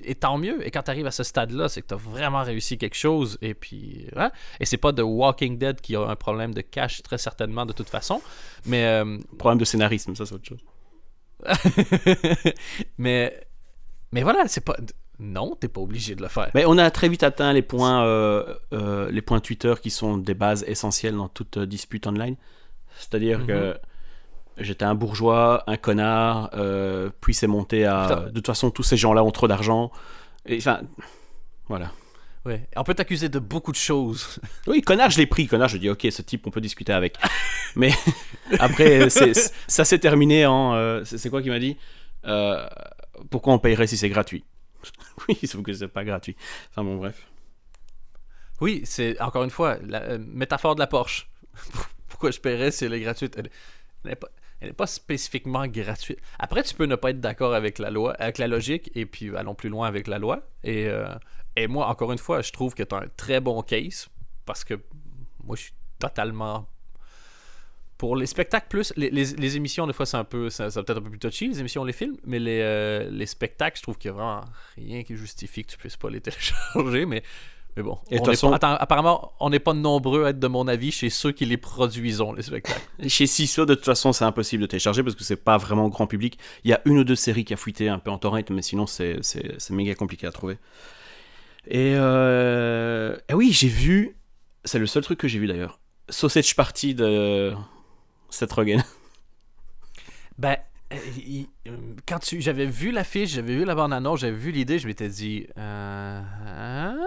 [0.03, 0.67] Et tant mieux.
[0.67, 3.39] Et quand tu arrives à ce stade-là, c'est que tu as vraiment réussi quelque chose.
[3.43, 4.09] Et puis.
[4.17, 4.33] hein?
[4.59, 7.73] Et c'est pas de Walking Dead qui a un problème de cash, très certainement, de
[7.73, 8.21] toute façon.
[8.65, 8.85] Mais.
[8.87, 10.65] euh, Problème de scénarisme, ça c'est autre chose.
[12.99, 13.47] mais.
[14.11, 14.77] Mais voilà, c'est pas.
[15.19, 16.51] Non, t'es pas obligé de le faire.
[16.55, 20.19] Mais on a très vite atteint les points, euh, euh, les points Twitter qui sont
[20.19, 22.37] des bases essentielles dans toute euh, dispute online.
[22.99, 23.47] C'est-à-dire Mhm.
[23.47, 23.79] que
[24.59, 28.07] j'étais un bourgeois, un connard, euh, puis c'est monté à.
[28.09, 28.21] Putain.
[28.27, 29.91] De toute façon, tous ces gens-là ont trop d'argent.
[30.45, 30.81] Et enfin,
[31.69, 31.93] voilà.
[32.45, 32.69] Ouais.
[32.77, 34.39] On peut t'accuser de beaucoup de choses.
[34.67, 35.47] Oui, connard, je l'ai pris.
[35.47, 37.17] Connard, je dis, ok, ce type, on peut discuter avec.
[37.75, 37.91] Mais
[38.61, 41.03] après, ça s'est terminé en.
[41.05, 41.77] c'est quoi qu'il m'a dit
[43.31, 44.45] Pourquoi on payerait si c'est gratuit?
[45.29, 46.37] Oui, sauf que c'est pas gratuit.
[46.71, 47.27] Enfin bon, bref.
[48.61, 51.29] Oui, c'est encore une fois la euh, métaphore de la Porsche.
[52.09, 53.37] Pourquoi je paierais si elle est gratuite?
[53.37, 53.51] Elle
[54.63, 56.19] n'est pas spécifiquement gratuite.
[56.39, 59.37] Après, tu peux ne pas être d'accord avec la loi, avec la logique, et puis
[59.37, 60.49] allons plus loin avec la loi.
[60.65, 61.09] Et, euh,
[61.57, 64.09] et moi, encore une fois, je trouve que tu as un très bon case
[64.47, 64.75] parce que
[65.45, 66.69] moi, je suis totalement
[67.99, 70.83] pour les spectacles plus les, les- les émissions des fois c'est un peu ça, ça
[70.83, 73.83] peut-être un peu plus touchy les émissions les films mais les, euh, les spectacles je
[73.83, 74.45] trouve qu'il y a vraiment
[74.77, 77.23] rien qui justifie que tu puisses pas les télécharger mais
[77.77, 80.47] mais bon Et on façon- pas- attends, apparemment on n'est pas nombreux à être de
[80.47, 84.25] mon avis chez ceux qui les produisons les spectacles Chez CISO, de toute façon, c'est
[84.25, 86.39] impossible de télécharger parce que c'est pas vraiment grand public.
[86.65, 88.63] Il y a une ou deux séries qui a fuité un peu en torrent, mais
[88.63, 90.57] sinon, c'est c'est- c'est méga compliqué à trouver.
[91.69, 93.15] Et, euh...
[93.29, 94.17] et oui, j'ai vu.
[94.65, 95.79] C'est le seul truc que j'ai vu d'ailleurs.
[96.09, 97.53] Sausage Party de
[98.31, 98.83] Seth Rogen.
[100.39, 100.57] Ben,
[100.93, 104.79] euh, il- euh, quand tu, j'avais vu l'affiche, j'avais vu la bande-annonce, j'avais vu l'idée,
[104.79, 106.99] je m'étais dit, euh, hein?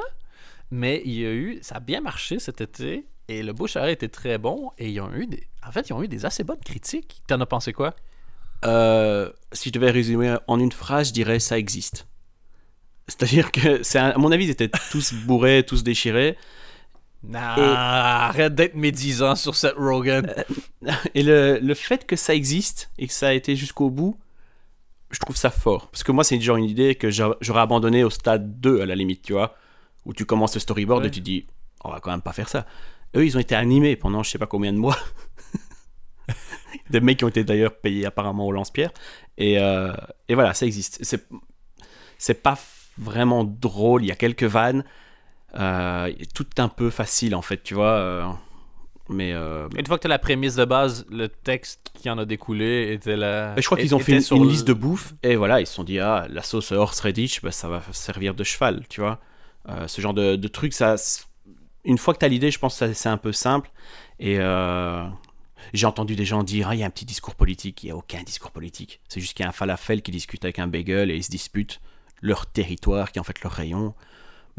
[0.72, 3.90] mais il y a eu, ça a bien marché cet été, et le bouche à
[3.92, 6.44] était très bon, et ils ont eu des, en fait, ils ont eu des assez
[6.44, 7.22] bonnes critiques.
[7.28, 7.96] T'en as pensé quoi?
[8.66, 12.08] Euh, si je devais résumer en une phrase, je dirais ça existe.
[13.08, 16.38] C'est-à-dire que, c'est un- à mon avis, ils étaient tous bourrés, tous déchirés.
[17.24, 20.34] Non, Et- arrête d'être médisant sur cette Rogan.
[21.14, 24.18] Et le, le fait que ça existe et que ça a été jusqu'au bout,
[25.12, 25.90] je trouve ça fort.
[25.92, 28.86] Parce que moi, c'est genre une idée que j'a- j'aurais abandonné au stade 2 à
[28.86, 29.56] la limite, tu vois.
[30.06, 31.08] Où tu commences le storyboard Ouais.
[31.10, 31.46] et tu dis,
[31.84, 32.66] on va quand même pas faire ça.
[33.16, 34.98] Eux, ils ont été animés pendant je sais pas combien de mois.
[36.90, 38.92] Des mecs qui ont été d'ailleurs payés apparemment au lance-pierre.
[39.38, 39.92] Et, euh,
[40.28, 41.00] et voilà, ça existe.
[41.02, 41.28] C'est,
[42.18, 42.58] c'est pas
[42.98, 44.84] vraiment drôle, il y a quelques vannes.
[45.56, 47.94] Euh, tout un peu facile en fait, tu vois.
[47.94, 48.24] euh,
[49.10, 52.18] mais euh, Une fois que tu as la prémisse de base, le texte qui en
[52.20, 53.56] a découlé était là.
[53.60, 55.66] Je crois qu'ils ont fait une, sur une le- liste de bouffe et voilà, ils
[55.68, 59.20] se sont dit ah la sauce horseradish, bah, ça va servir de cheval, tu vois.
[59.68, 60.96] Euh, ce genre de, de truc, ça,
[61.84, 63.72] une fois que tu as l'idée, je pense que c'est un peu simple.
[64.20, 65.04] Et euh,
[65.74, 67.92] j'ai entendu des gens dire ah il y a un petit discours politique, il y
[67.92, 69.00] a aucun discours politique.
[69.08, 71.32] C'est juste qu'il y a un falafel qui discute avec un bagel et ils se
[71.32, 71.82] disputent
[72.22, 73.96] leur territoire qui est en fait leur rayon.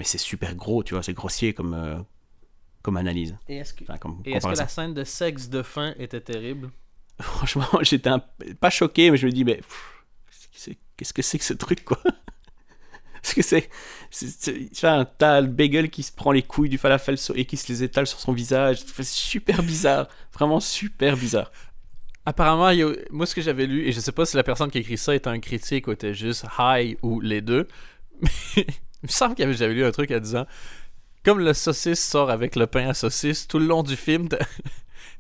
[0.01, 1.99] Mais c'est super gros, tu vois, c'est grossier comme euh,
[2.83, 3.37] comme analyse.
[3.49, 4.63] Et est-ce que, Enfin, comme et est-ce que comparaison.
[4.63, 6.71] la scène de sexe de fin était terrible?
[7.21, 8.25] Franchement, j'étais un-
[8.61, 10.05] pas choqué, mais je me dis, mais pff,
[10.53, 11.99] c'est- qu'est-ce que c'est que ce truc, quoi?
[13.23, 13.69] Parce que c'est.
[14.11, 17.59] c'est- c'est- Enfin, t'as le bagel qui se prend les couilles du falafel et qui
[17.59, 18.79] se les étale sur son visage.
[18.87, 20.09] C'est super bizarre.
[20.33, 21.53] Vraiment super bizarre.
[22.25, 24.43] Apparemment, il y a- moi, ce que j'avais lu, et je sais pas si la
[24.43, 27.69] personne qui a écrit ça était un critique ou était juste high ou les deux,
[28.57, 28.67] mais
[29.03, 30.47] il me semble avait- j'avais lu un truc en disant
[31.25, 34.39] comme le saucisse sort avec le pain à saucisse, tout le long du film, t'as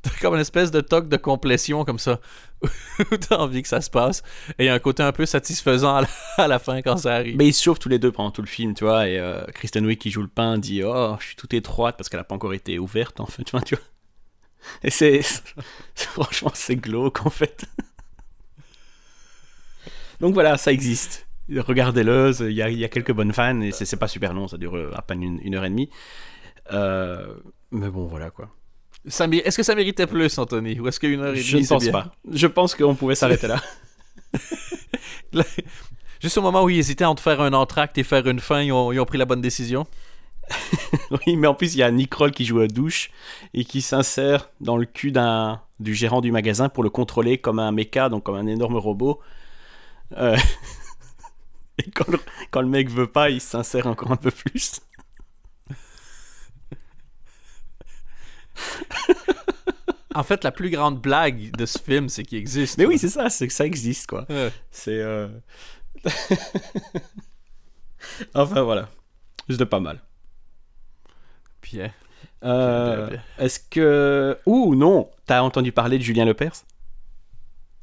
[0.20, 2.20] comme une espèce de toc de complétion comme ça,
[2.62, 4.22] où t'as envie que ça se passe,
[4.58, 5.94] et il y a un côté un peu satisfaisant
[6.38, 7.36] à la, fin quand ça arrive.
[7.36, 9.08] Mais ils se chauffent tous les deux pendant tout le film, tu vois.
[9.08, 12.08] Et euh, Kristen Wiig qui joue le pain dit Oh, je suis toute étroite parce
[12.08, 13.44] qu'elle a pas encore été ouverte, en fait.
[13.64, 13.84] Tu vois.
[14.82, 15.22] Et c'est-
[15.94, 17.64] Franchement, c'est glauque, en fait.
[20.20, 21.26] Donc voilà, ça existe.
[21.56, 24.46] Regardez-le, il y a, il y a quelques bonnes fans et c'est pas super long,
[24.48, 25.90] ça dure euh, à peine une, une heure et demie.
[26.72, 27.34] Euh,
[27.70, 28.48] mais bon, voilà quoi.
[29.06, 31.82] Est-ce que ça méritait plus, Anthony, ou est-ce qu'une heure et demie Je ne pense
[31.82, 31.92] bien?
[31.92, 32.12] pas.
[32.30, 33.48] Je pense qu'on pouvait s'arrêter
[35.32, 35.44] là.
[36.20, 38.72] Juste au moment où ils hésitaient entre faire un entracte et faire une fin, ils
[38.72, 39.86] ont, ils ont pris la bonne décision?
[41.26, 43.10] Oui, mais en plus, il y a Nick Kroll qui joue à douche
[43.54, 47.58] et qui s'insère dans le cul d'un du gérant du magasin pour le contrôler comme
[47.58, 49.20] un mecha, donc comme un énorme robot.
[50.16, 50.36] Euh,
[51.86, 52.18] Et quand le,
[52.50, 54.80] quand le mec veut pas, il s'insère encore un peu plus.
[60.14, 62.76] En fait, la plus grande blague de ce film, c'est qu'il existe.
[62.78, 64.26] Mais oui, c'est ça, c'est que ça existe, quoi.
[64.28, 64.52] Ouais.
[64.72, 64.98] C'est.
[65.00, 65.28] euh,
[68.34, 68.88] enfin, voilà.
[69.48, 70.00] Juste pas mal.
[71.62, 71.92] Bien.
[72.42, 74.36] Euh, Bien, bien, Est-ce que.
[74.46, 76.64] Ouh, non T'as entendu parler de Julien Lepers?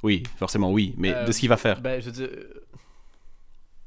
[0.04, 1.80] Oui, forcément oui, mais Euh, de ce qu'il va faire.
[1.80, 2.28] Ben, je veux dire.
[2.30, 2.66] euh, le- tu-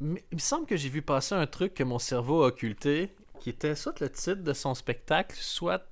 [0.00, 3.50] il me semble que j'ai vu passer un truc que mon cerveau a occulté, qui
[3.50, 5.82] était soit le titre de son spectacle, soit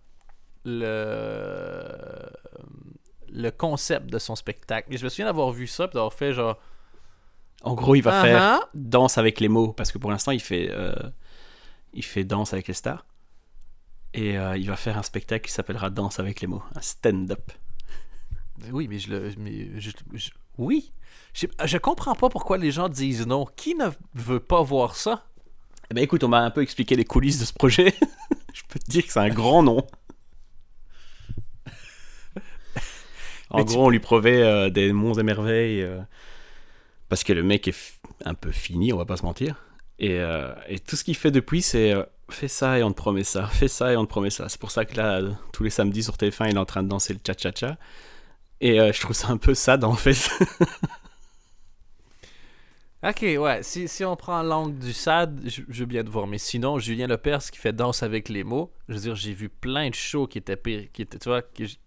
[0.65, 2.29] le
[3.29, 4.93] le concept de son spectacle.
[4.93, 6.59] Et je me souviens d'avoir vu ça, puis d'avoir fait genre.
[7.63, 10.69] En gros, il va faire danse avec les mots, parce que pour l'instant, il fait,
[10.71, 10.95] euh,
[11.93, 13.05] il fait danse avec les stars.
[14.15, 17.53] Et euh, il va faire un spectacle qui s'appellera Danse avec les mots, un stand-up.
[18.73, 19.33] Oui, mais je le.
[19.39, 20.93] Mais je- je- oui.
[21.35, 23.47] Je, je comprends pas pourquoi les gens disent non.
[23.57, 25.27] Qui ne veut pas voir ça?
[25.91, 27.95] Eh ben écoute, on m'a un peu expliqué les coulisses de ce projet.
[28.55, 29.87] je peux te dire que c'est un grand nom.
[33.51, 35.83] en Mais tu gros, on lui prouvait euh, des monts et merveilles.
[35.83, 36.01] euh,
[37.09, 37.77] parce que le mec est
[38.25, 39.63] un peu fini, on va pas se mentir.
[39.99, 41.95] Et, euh, et tout ce qu'il fait depuis, c'est
[42.29, 44.49] fais ça et on te promet ça, fais ça et on te promet ça.
[44.49, 46.89] C'est pour ça que là, tous les samedis sur TF1, il est en train de
[46.89, 47.77] danser le cha-cha-cha.
[48.61, 50.31] Et euh, je trouve ça un peu sad en fait.
[53.07, 53.63] Ok, ouais.
[53.63, 56.27] Si, si on prend l'angle du SAD, je, je veux bien te voir.
[56.27, 59.49] Mais sinon, Julien Lepers qui fait Danse avec les mots, je veux dire, j'ai vu
[59.49, 60.89] plein de shows qui étaient pires.
[60.93, 61.79] Qui étaient, tu vois, que j'-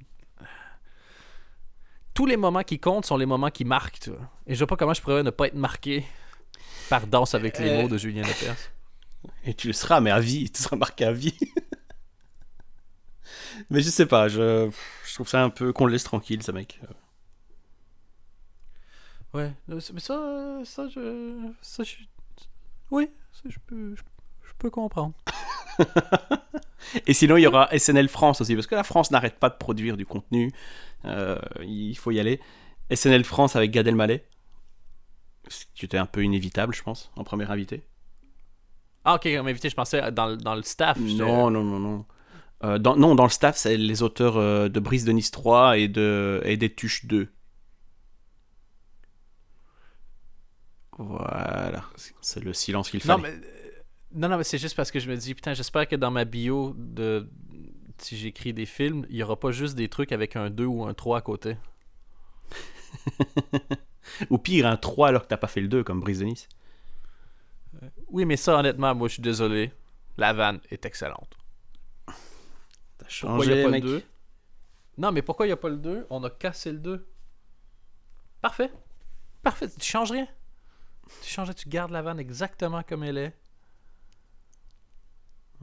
[2.14, 4.30] Tous les moments qui comptent sont les moments qui marquent, tu vois.
[4.48, 6.06] Et je vois pas comment je pourrais ne pas être marqué
[6.90, 7.82] par Danse avec les Euh.
[7.82, 8.56] mots de Julien Lepers.
[9.44, 11.36] Et tu le seras, mais à vie, tu seras marqué à vie.
[13.70, 14.70] mais je sais pas, je,
[15.08, 16.80] je trouve ça un peu qu'on le laisse tranquille, ce mec.
[19.34, 21.52] Ouais, euh, mais ça, euh, ça, je.
[21.62, 21.96] Ça, je.
[22.90, 23.96] Oui, ça, je peux.
[23.96, 24.02] Je,
[24.48, 25.14] je peux comprendre.
[27.06, 29.56] Et sinon, il y aura SNL France aussi, parce que la France n'arrête pas de
[29.56, 30.52] produire du contenu.
[31.06, 32.40] Euh, il faut y aller.
[32.92, 34.26] SNL France avec Gad Elmaleh.
[35.76, 37.84] Qui était un peu inévitable, je pense, en premier invité.
[39.06, 40.98] Ah, ok, comme invité, je pensais dans, le- dans le staff.
[41.00, 42.06] j'étais- Non, non, non, non.
[42.64, 45.78] Euh, dans, non, dans le staff, c'est les auteurs euh, de Brise de Nice 3
[45.78, 47.30] et, de, et des Tuches 2.
[50.98, 51.86] Voilà.
[52.22, 53.38] C'est le silence qu'il Non, fallait.
[53.38, 53.82] mais, euh,
[54.14, 56.26] non, non, mais c'est juste parce que je me dis, putain, j'espère que dans ma
[56.26, 57.30] bio, de,
[57.98, 60.84] si j'écris des films, il y aura pas juste des trucs avec un 2 ou
[60.86, 61.58] un 3 à côté.
[64.30, 66.48] Ou pire, un 3 alors que t'as pas fait le 2, comme Brise de Nice.
[68.10, 69.72] Oui, mais ça, honnêtement, moi, je suis désolé.
[70.18, 71.38] La vanne est excellente.
[73.22, 73.84] Pourquoi il n'y a pas mec.
[73.84, 74.04] le 2
[74.98, 77.08] Non, mais pourquoi il n'y a pas le 2 On a cassé le 2.
[78.42, 78.72] Parfait.
[79.44, 79.68] Parfait.
[79.80, 80.28] Tu changes rien.
[81.22, 83.34] Tu changes, tu gardes la vanne exactement comme elle est.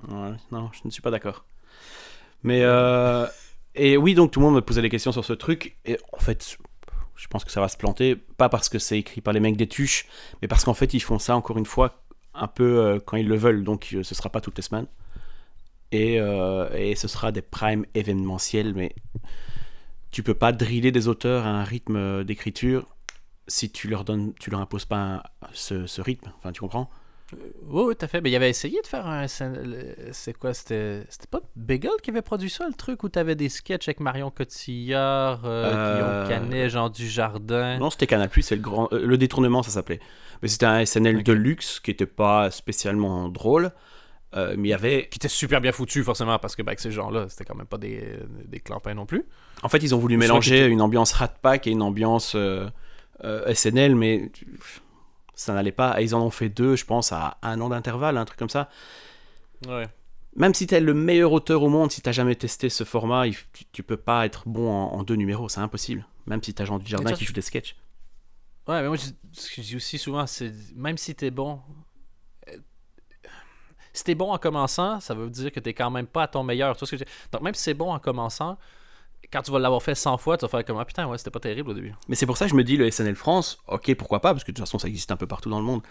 [0.08, 1.44] Ouais, non, je ne suis pas d'accord.
[2.42, 3.26] Mais euh,
[3.74, 5.76] et oui, donc tout le monde me posait des questions sur ce truc.
[5.84, 6.58] Et en fait,
[7.14, 9.56] je pense que ça va se planter, pas parce que c'est écrit par les mecs
[9.56, 10.06] des tuches,
[10.42, 12.02] mais parce qu'en fait ils font ça encore une fois
[12.34, 13.64] un peu euh, quand ils le veulent.
[13.64, 14.86] Donc euh, ce sera pas toutes les semaines.
[15.92, 18.94] Et, euh, et ce sera des primes événementiels, mais
[20.10, 22.86] tu peux pas driller des auteurs à un rythme euh, d'écriture
[23.48, 25.22] si tu leur donnes, tu leur imposes pas un-
[25.52, 26.32] ce, ce rythme.
[26.38, 26.90] Enfin, tu comprends?
[27.32, 28.20] Oui, oui, tout à fait.
[28.20, 29.26] Mais il avait essayé de faire un.
[29.28, 33.48] C'est quoi C'était c'était pas Bagel qui avait produit ça, le truc où t'avais des
[33.48, 37.78] sketchs avec Marion Cotillard, euh, Euh, Guillaume Canet, Jean Dujardin.
[37.78, 40.00] Non, c'était Canal+, c'est le grand, euh, le détournement, ça s'appelait.
[40.42, 43.72] Mais c'était un SNL de luxe qui était pas spécialement drôle,
[44.34, 45.08] euh, mais il y avait.
[45.08, 47.66] Qui était super bien foutu, forcément, parce que ben, avec ces gens-là, c'était quand même
[47.66, 49.24] pas des, des clampins non plus.
[49.62, 52.68] En fait, ils ont voulu mélanger une ambiance Rat Pack et une ambiance euh,
[53.24, 54.30] euh, SNL, mais
[55.34, 56.00] ça n'allait pas.
[56.00, 58.50] Et ils en ont fait deux, je pense, à un an d'intervalle, un truc comme
[58.50, 58.68] ça.
[59.66, 59.86] Ouais.
[60.34, 63.36] Même si t'es le meilleur auteur au monde, si t'as jamais testé ce format, il-
[63.54, 66.06] tu, tu peux pas être bon en, en deux numéros, c'est impossible.
[66.26, 67.74] Même si t'as Jean Dujardin qui joue des sketchs.
[68.68, 71.60] Ouais, mais moi, je- ce que je dis aussi souvent, c'est même si t'es bon.
[73.96, 76.42] Si t'es bon en commençant, ça veut dire que t'es quand même pas à ton
[76.42, 76.76] meilleur.
[76.76, 77.10] Tu vois ce que?
[77.32, 78.58] Donc, même si c'est bon en commençant,
[79.32, 81.30] quand tu vas l'avoir fait 100 fois, tu vas faire comme Ah putain, ouais, c'était
[81.30, 81.94] pas terrible au début.
[82.08, 84.44] Mais c'est pour ça que je me dis le SNL France, ok, pourquoi pas, parce
[84.44, 85.82] que de toute façon ça existe un peu partout dans le monde.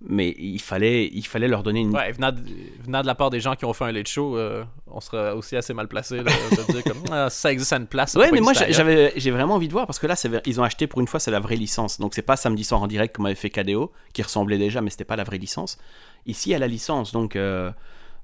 [0.00, 1.92] Mais il fallait, il fallait leur donner une.
[1.92, 2.40] Ouais, venant de,
[2.84, 5.32] venant de la part des gens qui ont fait un late show, euh, on serait
[5.32, 8.14] aussi assez mal placé de dire comme Ah, ça existe à une place.
[8.14, 10.14] Ouais, mais moi j'avais, j'ai vraiment envie de voir parce que là,
[10.46, 11.98] ils ont acheté pour une fois, c'est la vraie licence.
[11.98, 14.90] Donc c'est pas samedi soir en direct comme avait fait KDO, qui ressemblait déjà, mais
[14.90, 15.78] c'était pas la vraie licence.
[16.26, 17.72] Ici, a la licence, donc euh,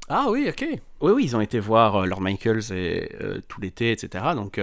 [0.08, 0.66] Ah oui, ok.
[1.00, 4.24] oui, oui, ils ont été voir euh, Lord Michaels et, euh, tout l'été, etc.
[4.34, 4.60] Donc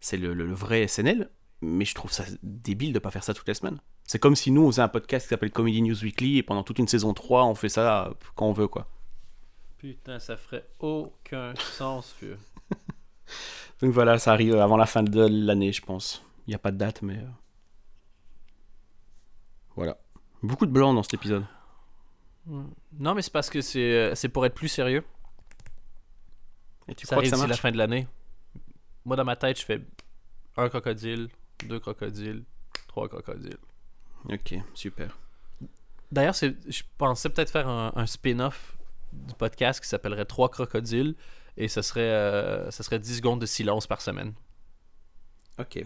[0.00, 1.30] c'est le, le- le vrai SNL,
[1.62, 3.80] mais je trouve ça débile de pas faire ça toutes les semaines.
[4.04, 6.62] C'est comme si nous on faisait un podcast qui s'appelle Comedy News Weekly et pendant
[6.62, 8.86] toute une saison 3, on fait ça quand on veut, quoi.
[9.78, 12.38] Putain, ça ferait aucun sens, vieux.
[13.80, 16.24] Donc voilà, ça arrive avant la fin de l'année, je pense.
[16.46, 17.18] Il n'y a pas de date, mais.
[19.76, 19.98] Voilà.
[20.42, 21.44] Beaucoup de blanc dans cet épisode.
[22.98, 25.04] Non, mais c'est parce que c'est euh, c'est pour être plus sérieux.
[26.88, 28.06] Et tu ça crois que ça d'ici la fin de l'année.
[29.04, 29.82] Moi, dans ma tête, je fais
[30.56, 31.28] un crocodile,
[31.66, 32.44] deux crocodiles,
[32.86, 33.58] trois crocodiles.
[34.28, 35.18] Ok, super.
[36.10, 38.76] D'ailleurs, c'est- je pensais peut-être faire un, un spin-off
[39.12, 41.14] du podcast qui s'appellerait Trois crocodiles
[41.56, 44.32] et ce serait, euh, ce serait 10 secondes de silence par semaine.
[45.58, 45.84] Ok.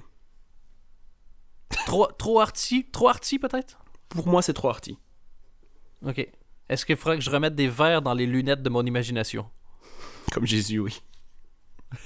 [1.87, 3.79] Trop, trop arty, trop arty peut-être?
[4.09, 4.97] Pour moi, c'est trop arty.
[6.05, 6.29] Ok.
[6.69, 9.47] Est-ce qu'il faudrait que je remette des verres dans les lunettes de mon imagination?
[10.33, 11.03] Comme Jésus, oui.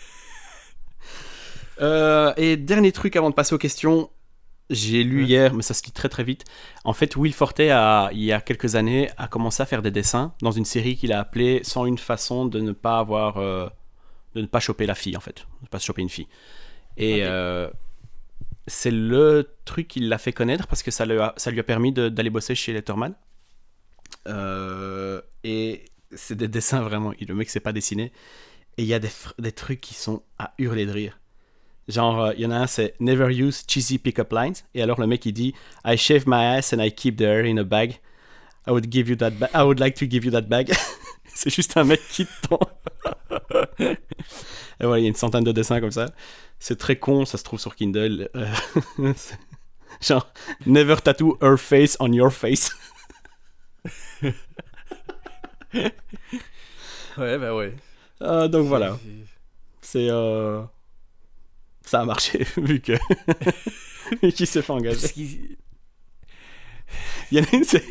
[1.80, 4.08] Euh, et dernier truc avant de passer aux questions,
[4.70, 5.28] j'ai lu Ouais.
[5.28, 6.44] hier, mais ça se lit très très vite.
[6.84, 9.90] En fait, Will Forte, a, il y a quelques années, a commencé à faire des
[9.90, 13.36] dessins dans une série qu'il a appelée Sans une façon de ne pas avoir.
[13.36, 13.68] euh,
[14.34, 15.46] de ne pas choper la fille, en fait.
[15.60, 16.28] De ne pas choper une fille.
[16.96, 17.70] Et euh,
[18.66, 21.62] c'est le truc qui l'a fait connaître parce que ça, lui a, ça lui a
[21.62, 23.14] permis d'aller bosser chez Letterman.
[24.28, 27.12] Euh, et c'est des dessins vraiment.
[27.18, 28.12] Le mec s'est pas dessiné.
[28.78, 31.18] Et il y a des, trucs qui sont à hurler de rire.
[31.88, 34.56] Genre, euh, il y en a un, c'est Never use cheesy pick-up lines.
[34.74, 37.44] Et alors le mec il dit I shave my ass and I keep the hair
[37.46, 38.00] in a bag.
[38.66, 40.72] I would give you that ba- I would like to give you that bag.
[41.26, 42.58] c'est juste un mec qui tend.
[43.78, 43.96] et
[44.80, 46.10] voilà, il y a une centaine de dessins comme ça.
[46.58, 48.28] C'est très con, ça se trouve sur Kindle.
[48.34, 49.38] Euh, c'est-
[50.00, 50.28] Genre,
[50.66, 52.70] never tattoo her face on your face.
[57.18, 57.74] Ouais, ben ouais.
[58.22, 58.98] Euh, donc voilà,
[59.80, 60.08] c'est.
[60.10, 60.62] euh,
[61.82, 62.92] Ça a marché, vu que.
[64.22, 65.00] vu qu'il s'est fait engager.
[65.00, 65.56] Parce qu'il-
[67.30, 67.84] Il y en a une, c'est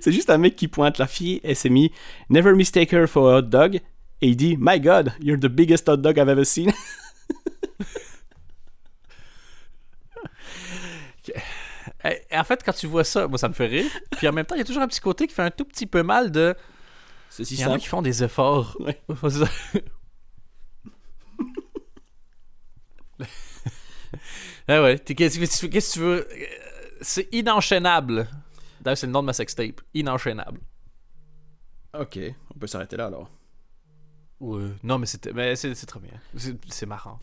[0.00, 1.90] c'est juste un mec qui pointe la fille et s'est mis
[2.30, 3.76] Never mistake her for a hot dog.
[4.20, 6.70] Et il dit My God, you're the biggest hot dog I've ever seen.
[11.34, 11.40] Eh,
[12.32, 13.90] En fait, quand tu vois ça, moi, ça me fait rire.
[14.12, 15.64] Puis en même temps, il y a toujours un petit côté qui fait un tout
[15.64, 16.54] petit peu mal de.
[17.30, 18.76] C'est si Il y en a qui font des efforts.
[18.80, 19.02] Ouais.
[24.66, 26.26] Ah ouais, qu'est-ce que tu veux?
[26.30, 26.46] Euh,
[27.02, 28.28] C'est inenchaînable.
[28.80, 29.80] D'ailleurs, c'est le nom de ma sextape.
[29.92, 30.60] Inenchaînable.
[31.98, 32.18] Ok,
[32.54, 33.30] on peut s'arrêter là alors.
[34.40, 34.70] Ouais.
[34.82, 35.54] Non, mais c'est très bien.
[36.36, 37.18] C'est c'est marrant.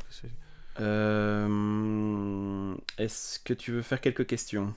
[0.79, 4.73] Euh, Est-ce que tu veux faire quelques questions?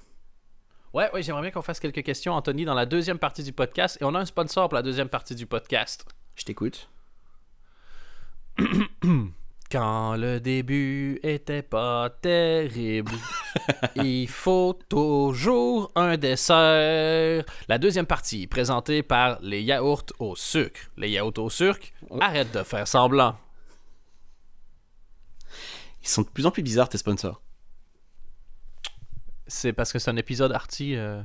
[0.92, 3.98] Ouais, ouais, j'aimerais bien qu'on fasse quelques questions, Anthony, dans la deuxième partie du podcast.
[4.00, 6.06] Et on a un sponsor pour la deuxième partie du podcast.
[6.36, 6.88] Je t'écoute.
[9.72, 13.10] Quand le début était pas terrible,
[13.96, 17.44] il faut toujours un dessert.
[17.66, 20.80] La deuxième partie, présentée par les yaourts au sucre.
[20.96, 21.88] Les yaourts au sucre,
[22.20, 23.36] arrête de faire semblant.
[26.04, 27.40] Ils sont de plus en plus bizarres tes sponsors.
[29.46, 31.22] C'est parce que c'est un épisode arty, euh,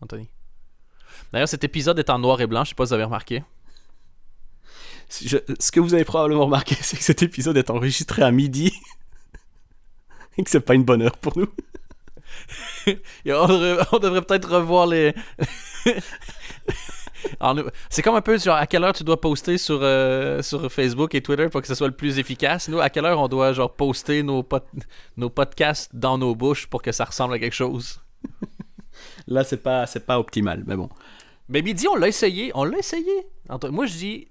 [0.00, 0.28] Anthony.
[1.32, 3.44] D'ailleurs, cet épisode est en noir et blanc, je sais pas si vous avez remarqué.
[5.22, 8.72] Je- ce que vous avez probablement remarqué, c'est que cet épisode est enregistré à midi.
[10.38, 11.48] Et que c'est pas une bonne heure pour nous.
[12.86, 15.14] Et on devrait, on devrait peut-être revoir les.
[17.90, 21.14] C'est comme un peu genre à quelle heure tu dois poster sur, euh, sur Facebook
[21.14, 22.68] et Twitter pour que ce soit le plus efficace?
[22.68, 24.46] Nous, à quelle heure on doit genre poster nos,
[25.16, 28.00] nos podcasts dans nos bouches pour que ça ressemble à quelque chose?
[29.26, 30.88] Là, c'est pas, c'est pas optimal, mais bon.
[31.48, 32.50] Mais midi, on l'a essayé.
[32.54, 33.26] On l'a essayé.
[33.70, 34.28] Moi, je dis,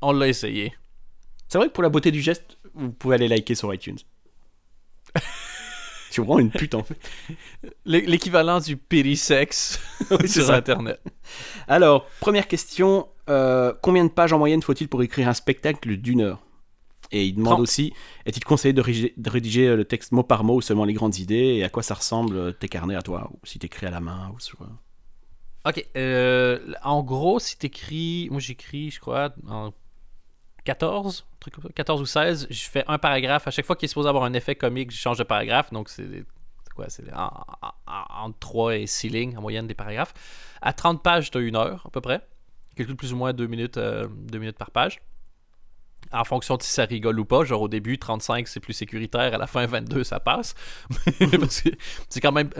[0.00, 0.72] on l'a essayé.
[1.48, 3.98] C'est vrai que pour la beauté du geste, vous pouvez aller liker sur iTunes.
[6.10, 6.98] Tu vraiment une pute en fait.
[7.84, 9.78] L'é- L'équivalent du périsex
[10.10, 10.56] Oui, c'est sur ça.
[10.56, 11.00] Internet.
[11.68, 16.20] Alors, première question euh, combien de pages en moyenne faut-il pour écrire un spectacle d'une
[16.20, 16.40] heure?
[17.12, 17.60] Et il demande 30.
[17.62, 17.92] aussi
[18.26, 20.92] est-il conseillé de rédiger, de rédiger, euh, le texte mot par mot ou seulement les
[20.94, 21.56] grandes idées?
[21.58, 23.30] Et à quoi ça ressemble euh, tes carnets à toi?
[23.32, 24.58] Ou si t'écris à la main ou sur.
[25.66, 29.72] Ok, euh, en gros, si t'écris, moi j'écris, je crois, en
[30.64, 33.46] 14, un truc comme ça, 14 ou 16, je fais un paragraphe.
[33.46, 35.72] À chaque fois qu'il est supposé avoir un effet comique, je change de paragraphe.
[35.72, 36.24] Donc c'est
[36.74, 37.26] quoi C'est en-
[37.62, 40.12] en- en- entre 3 et 6 lignes en moyenne des paragraphes.
[40.62, 42.20] À 30 pages, tu as une heure à peu près.
[42.76, 45.00] Calcule plus ou moins 2 minutes, euh, minutes par page.
[46.12, 49.34] En fonction de si ça rigole ou pas, genre au début 35 c'est plus sécuritaire,
[49.34, 50.54] à la fin 22 ça passe.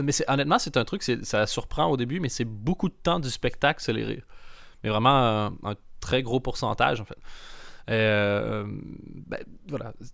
[0.03, 3.31] Mais honnêtement, c'est un truc, ça surprend au début, mais c'est beaucoup de temps du
[3.31, 4.27] spectacle, c'est les rires.
[4.85, 7.19] Mais vraiment un, un très gros pourcentage en fait.
[7.91, 8.65] Euh,
[9.27, 9.41] ben,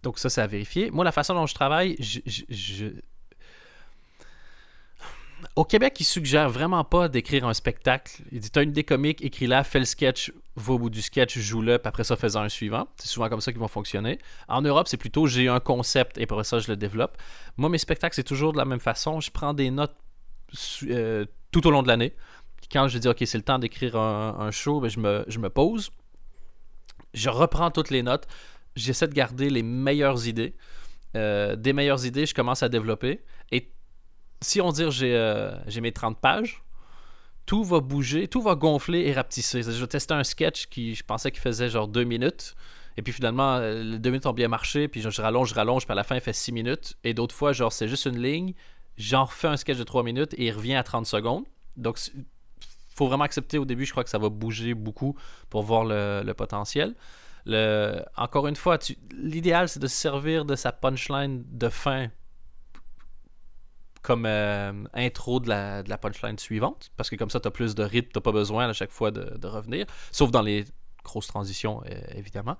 [0.02, 0.90] donc ça c'est à vérifier.
[0.90, 2.90] Moi, la façon dont je travaille, je,
[5.54, 8.22] au Québec, ils suggèrent vraiment pas d'écrire un spectacle.
[8.32, 11.38] Ils disent T'as une idée comique, écris-la, fais le sketch, va au bout du sketch,
[11.38, 12.88] joue-le, puis après ça, fais-en un suivant.
[12.96, 14.18] C'est souvent comme ça qu'ils vont fonctionner.
[14.48, 17.16] En Europe, c'est plutôt j'ai un concept et après ça, je le développe.
[17.56, 19.20] Moi, mes spectacles, c'est toujours de la même façon.
[19.20, 19.96] Je prends des notes
[20.84, 22.14] euh, tout au long de l'année.
[22.72, 25.90] Quand je dis OK, c'est le temps d'écrire un, show, ben, je me pose.
[27.16, 28.28] Je reprends toutes les notes.
[28.76, 30.54] J'essaie de garder les meilleures idées.
[31.16, 33.24] Euh, des meilleures idées, je commence à développer.
[33.50, 33.72] Et
[34.42, 35.50] si on dit j'ai euh,
[35.80, 36.62] mes 30 pages,
[37.46, 39.62] tout va bouger, tout va gonfler et rapetisser.
[39.62, 42.54] Je testais un sketch qui, je pensais qu'il faisait genre 2 minutes.
[42.98, 44.86] Et puis finalement, euh, les 2 minutes ont bien marché.
[44.86, 45.86] Puis je, je rallonge, je rallonge.
[45.86, 46.96] Puis à la fin, il fait 6 minutes.
[47.02, 48.52] Et d'autres fois, genre, c'est juste une ligne.
[48.98, 51.44] J'en refais un sketch de 3 minutes et il revient à 30 secondes.
[51.78, 51.98] Donc,
[52.96, 55.16] faut vraiment accepter au début, je crois que ça va bouger beaucoup
[55.50, 56.94] pour voir le, potentiel.
[57.44, 58.02] Le...
[58.16, 58.78] Encore une fois,
[59.12, 62.08] l'idéal, c'est de se servir de sa punchline de fin
[64.02, 67.82] comme euh, intro de la, punchline suivante, parce que comme ça, tu as plus de
[67.82, 70.64] rythme, tu pas besoin à chaque fois de, de, revenir, sauf dans les
[71.02, 72.56] grosses transitions, euh, évidemment.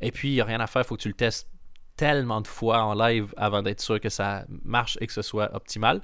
[0.00, 1.48] Et puis, il n'y a rien à faire, il faut que tu le testes
[1.94, 5.54] tellement de fois en live avant d'être sûr que ça marche et que ce soit
[5.54, 6.00] optimal.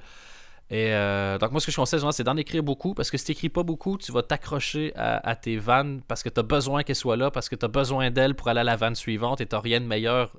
[0.71, 3.25] Et euh, donc, moi, ce que je conseille, c'est d'en écrire beaucoup parce que si
[3.25, 6.83] tu n'écris pas beaucoup, tu vas t'accrocher à, tes vannes parce que tu as besoin
[6.83, 9.41] qu'elles soient là, parce que tu as besoin d'elles pour aller à la vanne suivante
[9.41, 10.35] et tu rien de meilleur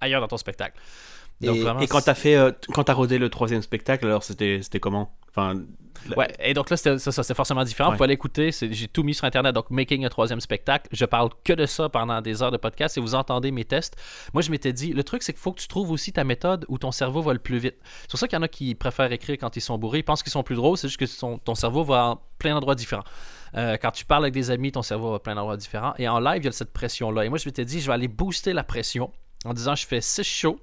[0.00, 0.78] ailleurs dans ton spectacle.
[1.40, 5.12] Et, quand tu as fait, euh, quand as rodé le troisième spectacle, alors c'était comment?
[5.30, 5.54] Enfin,
[6.16, 7.90] Ouais, et donc là, c'était ça, c'est forcément différent.
[7.90, 8.50] Vous pouvez l'écouter.
[8.52, 9.54] J'ai tout mis sur Internet.
[9.54, 10.88] Donc, Making a troisième spectacle.
[10.92, 13.96] Je parle que de ça pendant des heures de podcast et vous entendez mes tests.
[14.32, 16.64] Moi, je m'étais dit, le truc, c'est qu'il faut que tu trouves aussi ta méthode
[16.68, 17.76] où ton cerveau va le plus vite.
[18.02, 19.98] C'est pour ça qu'il y en a qui préfèrent écrire quand ils sont bourrés.
[19.98, 20.78] Ils pensent qu'ils sont plus drôles.
[20.78, 23.04] C'est juste que ton cerveau va en plein d'endroits différents.
[23.54, 25.94] Euh, quand tu parles avec des amis, ton cerveau va à plein d'endroits différents.
[25.98, 27.24] Et en live, il y a cette pression-là.
[27.24, 29.12] Et moi, je m'étais dit, je vais aller booster la pression
[29.44, 30.60] en disant, je fais 6 shows.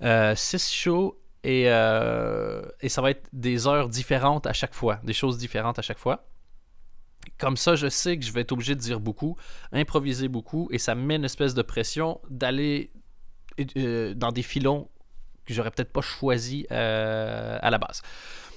[0.00, 5.12] 6 euh, shows euh, et, ça va être des heures différentes à chaque fois, des
[5.12, 6.26] choses différentes à chaque fois.
[7.38, 9.36] Comme ça, je sais que je vais être obligé de dire beaucoup,
[9.72, 12.92] improviser beaucoup, et ça me met une espèce de pression d'aller
[13.76, 14.88] euh, dans des filons
[15.44, 18.00] que j'aurais peut-être pas choisi euh, à la base.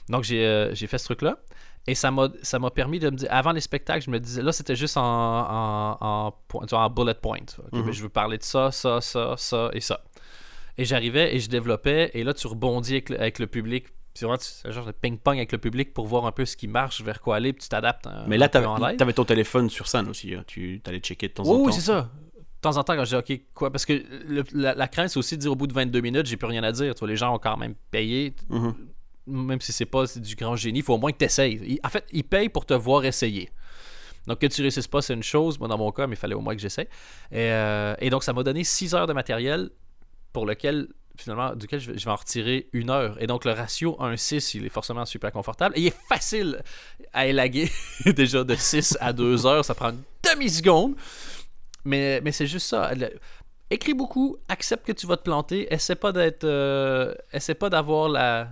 [0.10, 1.40] Donc j'ai fait ce truc-là.
[1.90, 2.30] Et ça m'a
[2.74, 6.34] permis de me dire, avant les spectacles, je me disais, là c'était juste en, en,
[6.54, 7.40] en, bullet point.
[7.72, 7.92] Mm-hmm.
[7.94, 10.02] je veux parler de ça, ça, ça, ça et ça.
[10.78, 13.88] Et j'arrivais et je développais, et là, tu rebondis avec le, public.
[14.14, 16.68] C'est vraiment un genre de ping-pong avec le public pour voir un peu ce qui
[16.68, 18.08] marche, vers quoi aller, puis tu t'adaptes.
[18.28, 20.36] Mais là, tu avais ton téléphone sur scène aussi.
[20.36, 20.44] Hein.
[20.46, 21.64] Tu allais checker de temps en temps.
[21.64, 22.12] Oui, c'est ça.
[22.36, 23.72] De temps en temps, quand je dis OK, quoi?
[23.72, 24.04] Parce que
[24.54, 26.72] la, crainte, c'est aussi de dire au bout de 22 minutes, j'ai plus rien à
[26.72, 26.94] dire.
[27.06, 28.34] les gens ont quand même payé.
[28.50, 28.74] Mm-hmm.
[29.28, 31.80] Même si c'est pas du grand génie, il faut au moins que tu essayes.
[31.84, 33.50] En fait, ils payent pour te voir essayer.
[34.26, 35.58] Donc, que tu réussisses pas, c'est une chose.
[35.58, 36.90] Moi, dans mon cas, mais il fallait au moins que j'essaie.
[37.32, 39.70] Et, euh, et, donc, ça m'a donné 6 heures de matériel
[40.34, 43.22] pour lequel finalement, duquel je vais, en retirer une heure.
[43.22, 45.74] Et donc, le ratio 1-6, il est forcément super confortable.
[45.78, 46.62] Il est facile
[47.14, 47.72] à élaguer.
[48.06, 50.96] Déjà, de 6 à 2 heures, ça prend une demi-seconde.
[51.86, 52.92] Mais, mais c'est juste ça.
[53.70, 56.44] écris beaucoup, accepte que tu vas te planter, essaie pas d'être.
[56.44, 58.50] Euh, essaie pas d'avoir la,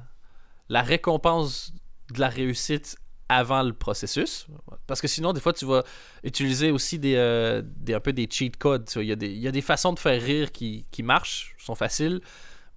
[0.69, 1.73] la récompense
[2.13, 2.97] de la réussite
[3.29, 4.47] avant le processus.
[4.87, 5.83] Parce que sinon, des fois, tu vas
[6.23, 8.89] utiliser aussi des, euh, un peu des cheat codes.
[8.95, 11.75] Il y, a des, y, a des, façons de faire rire qui, qui marchent, sont
[11.75, 12.21] faciles,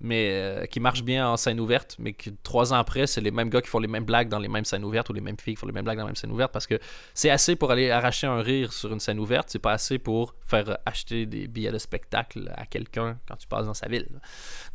[0.01, 3.31] mais euh, qui marchent bien en scène ouverte, mais que trois ans après, c'est les
[3.31, 5.39] mêmes gars qui font les mêmes blagues dans les mêmes scènes ouvertes ou les mêmes
[5.39, 6.79] filles qui font les mêmes blagues dans les mêmes scènes ouvertes parce que
[7.15, 10.35] c'est assez pour aller arracher un rire sur une scène ouverte, c'est pas assez pour
[10.47, 14.09] faire acheter des billets de spectacle à quelqu'un quand tu passes dans sa ville.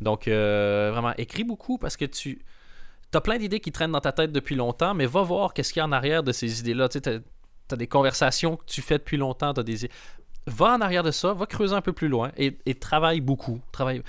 [0.00, 2.44] Donc, euh, vraiment, écris beaucoup parce que tu
[3.14, 5.78] T'as plein d'idées qui traînent dans ta tête depuis longtemps, mais va voir qu'est-ce qu'il
[5.78, 6.88] y a en arrière de ces idées-là.
[6.88, 7.22] Tu sais,
[7.70, 9.88] as, des conversations que tu fais depuis longtemps, as des...
[10.48, 13.60] Va en arrière de ça, va creuser un peu plus loin et, travaille beaucoup.
[13.70, 14.02] Travaille...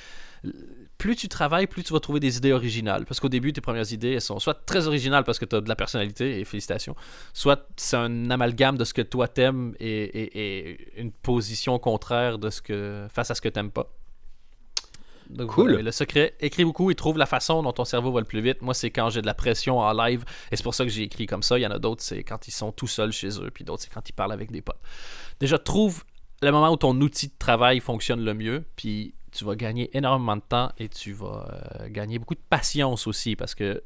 [0.97, 3.06] Plus tu travailles, plus tu vas trouver des idées originales.
[3.06, 5.62] Parce qu'au début, tes premières idées, elles sont soit très originales parce que tu as
[5.62, 6.95] de la personnalité, et félicitations,
[7.36, 12.49] soit c'est un amalgame de ce que toi t'aimes et, et, une position contraire de
[12.49, 13.88] ce que face à ce que t'aimes pas
[15.47, 15.73] cool.
[15.73, 18.61] le secret, écris beaucoup et trouve la façon dont ton cerveau va le plus vite.
[18.61, 21.03] Moi, c'est quand j'ai de la pression en live et c'est pour ça que j'ai
[21.03, 21.57] écrit comme ça.
[21.57, 23.84] Il y en a d'autres, c'est quand ils sont tout seuls chez eux, puis d'autres,
[23.84, 24.82] c'est quand ils parlent avec des potes.
[25.39, 26.03] Déjà, trouve
[26.41, 30.38] le moment où ton outil de travail fonctionne le mieux, puis tu vas gagner énormément
[30.38, 31.47] de temps et tu vas
[31.82, 33.84] euh, gagner beaucoup de patience aussi parce que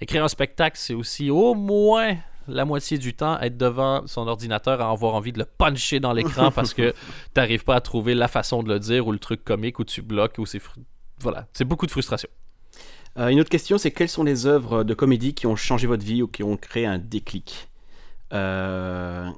[0.00, 2.16] écrire un spectacle, c'est aussi au moins
[2.48, 6.12] la moitié du temps être devant son ordinateur à avoir envie de le puncher dans
[6.12, 6.96] l'écran parce que tu
[7.36, 10.02] n'arrives pas à trouver la façon de le dire ou le truc comique où tu
[10.02, 10.60] bloques ou c'est
[11.20, 12.28] voilà, c'est beaucoup de frustration.
[13.18, 16.04] Euh, une autre question, c'est quelles sont les œuvres de comédie qui ont changé votre
[16.04, 17.68] vie ou qui ont créé un déclic?
[18.32, 19.28] Euh,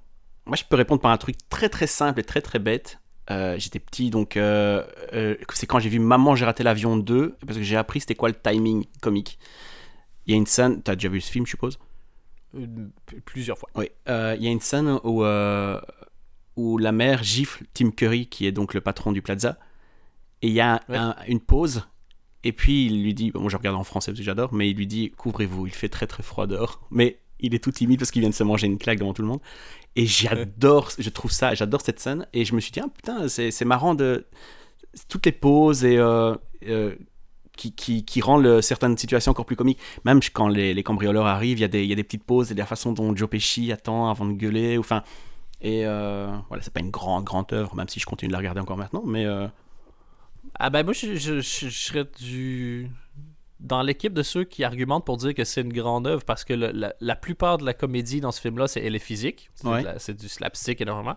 [0.47, 3.01] Moi, je peux répondre par un truc très très simple et très très bête.
[3.31, 7.65] Euh, j'étais petit, donc c'est quand j'ai vu Maman, j'ai raté l'avion 2, parce que
[7.65, 9.39] j'ai appris c'était quoi le timing comique.
[10.27, 11.79] Il y a une scène, tu as déjà vu ce film, je suppose?
[13.24, 13.68] Plusieurs fois.
[13.74, 15.80] Oui, euh, il y a une scène où, euh,
[16.57, 19.59] où la mère gifle Tim Curry, qui est donc le patron du Plaza,
[20.42, 20.80] et il y a
[21.26, 21.86] une pause,
[22.44, 24.76] et puis il lui dit, bon, je regarde en français parce que j'adore, mais il
[24.76, 26.86] lui dit, couvrez-vous, il fait très très froid dehors.
[26.90, 29.22] Mais il est tout timide parce qu'il vient de se manger une claque devant tout
[29.22, 29.40] le monde.
[29.97, 33.28] Et j'adore, je trouve ça, j'adore cette scène, et je me suis dit, ah, putain,
[33.28, 34.26] c'est marrant de...
[35.09, 35.99] Toutes les pauses et...
[35.99, 36.36] Euh,
[37.57, 39.79] qui, qui, qui rend le, certaines situations encore plus comiques.
[40.05, 42.53] Même quand les, les cambrioleurs arrivent, il y, a des, y a des petites pauses
[42.53, 44.79] et la façon dont Joe Pesci attend avant de gueuler.
[44.79, 45.03] Enfin,
[45.61, 48.39] et euh, voilà, c'est pas une grande, grande œuvre, même si je continue de la
[48.39, 49.03] regarder encore maintenant.
[49.05, 49.49] Mais euh,
[50.59, 52.91] ah ben moi, je, je, je, serais du
[53.59, 56.53] dans l'équipe de ceux qui argumentent pour dire que c'est une grande œuvre parce que
[56.53, 59.51] la, la, plupart de la comédie dans ce film-là, c'est elle est physique,
[59.99, 61.17] c'est du slapstick énormément.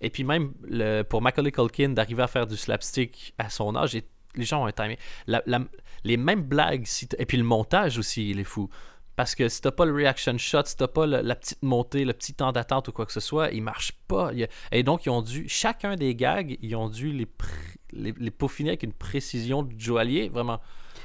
[0.00, 3.94] Et puis même le, pour Macaulay Culkin d'arriver à faire du slapstick à son âge,
[3.94, 4.04] et
[4.34, 4.96] les gens ont un timing.
[5.26, 5.60] La- la-
[6.04, 8.68] les mêmes blagues, si et puis le montage aussi, il est fou.
[9.14, 12.04] Parce que si t'as pas le reaction shot, si t'as pas le- la petite montée,
[12.06, 14.30] le petit temps d'attente ou quoi que ce soit, il marche pas.
[14.32, 17.26] Il y a- Et donc, ils ont dû, chacun des gags, ils ont dû les,
[17.26, 20.60] pr- les, les peaufiner avec une précision de joaillier, vraiment.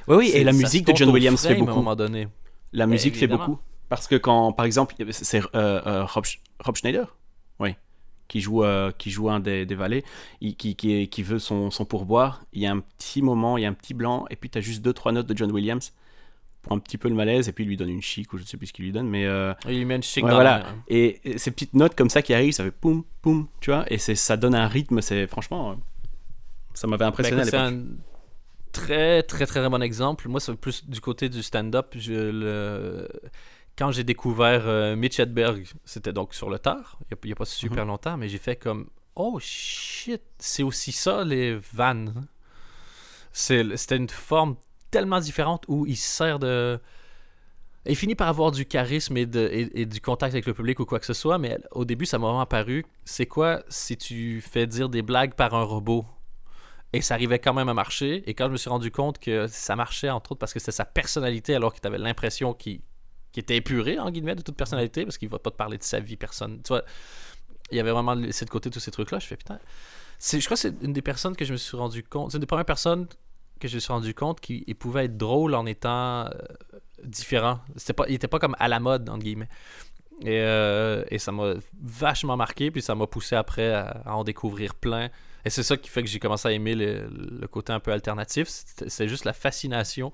[0.08, 1.78] Oui, oui, et la musique de John Williams fait frame À un beaucoup.
[1.80, 2.30] moment donné.
[2.72, 3.46] La musique fait évidemment.
[3.46, 3.62] beaucoup.
[3.90, 7.14] Parce que quand, par exemple, c'est euh, euh, Rob, Sch- Rob Schneider,
[7.60, 7.76] oui,
[8.28, 10.04] qui joue, euh, qui joue un des, des valets,
[10.42, 12.44] il- qui, qui, qui veut son, son pourboire.
[12.54, 14.58] Il y a un petit moment, il y a un petit blanc, et puis tu
[14.58, 15.94] as juste deux, trois notes de John Williams
[16.62, 18.44] pour un petit peu le malaise, et puis il lui donne une chic, ou je
[18.44, 19.26] ne sais plus ce qu'il lui donne, mais.
[19.26, 20.60] euh, Il met une chic Ouais, dans voilà.
[20.60, 23.72] la- et, et ces petites notes comme ça qui arrivent, ça fait poum, poum, tu
[23.72, 25.72] vois, et ça donne un rythme, c'est franchement.
[25.72, 25.76] euh,
[26.74, 27.74] Ça m'avait Ben, impressionné écoute, à c'est l'époque.
[27.74, 27.86] un
[28.72, 30.28] très, très, très bon exemple.
[30.30, 31.96] Moi, c'est plus du côté du stand-up.
[32.08, 33.08] Le...
[33.78, 37.46] Quand j'ai découvert euh, Mitch Hedberg, c'était donc sur le tard, il n'y a, pas
[37.46, 37.90] super Mhm.
[37.90, 42.28] longtemps, mais j'ai fait comme Oh shit, c'est aussi ça les vannes.
[43.32, 44.56] C'était une forme
[44.90, 46.80] tellement différente où il se sert de.
[47.86, 50.80] Il finit par avoir du charisme et, de, et, et du contact avec le public
[50.80, 53.96] ou quoi que ce soit, mais au début, ça m'a vraiment paru c'est quoi si
[53.96, 56.06] tu fais dire des blagues par un robot?
[56.94, 58.24] Et ça arrivait quand même à marcher.
[58.30, 60.72] Et quand je me suis rendu compte que ça marchait, entre autres, parce que c'était
[60.72, 62.82] sa personnalité, alors que tu avais l'impression qu'il
[63.32, 65.84] qu'il était épuré, en guillemets, de toute personnalité, parce qu'il va pas te parler de
[65.84, 66.62] sa vie, personne.
[66.64, 66.84] Tu vois,
[67.72, 69.20] il y avait vraiment laissé de côté tous ces trucs-là.
[69.20, 69.60] Je fais putain.
[70.20, 72.32] Je crois que c'est une des personnes que je me suis rendu compte.
[72.32, 73.08] C'est une des premières personnes
[73.60, 76.30] que je me suis rendu compte qu'il il pouvait être drôle en étant euh,
[77.04, 77.60] différent.
[77.76, 79.50] C'était pas, il était pas comme à la mode, entre guillemets.
[80.22, 84.74] Et, euh, et ça m'a vachement marqué, puis ça m'a poussé après à, en découvrir
[84.74, 85.10] plein.
[85.46, 87.92] Et c'est ça qui fait que j'ai commencé à aimer le, le côté un peu
[87.92, 88.48] alternatif.
[88.50, 90.12] C'est juste la fascination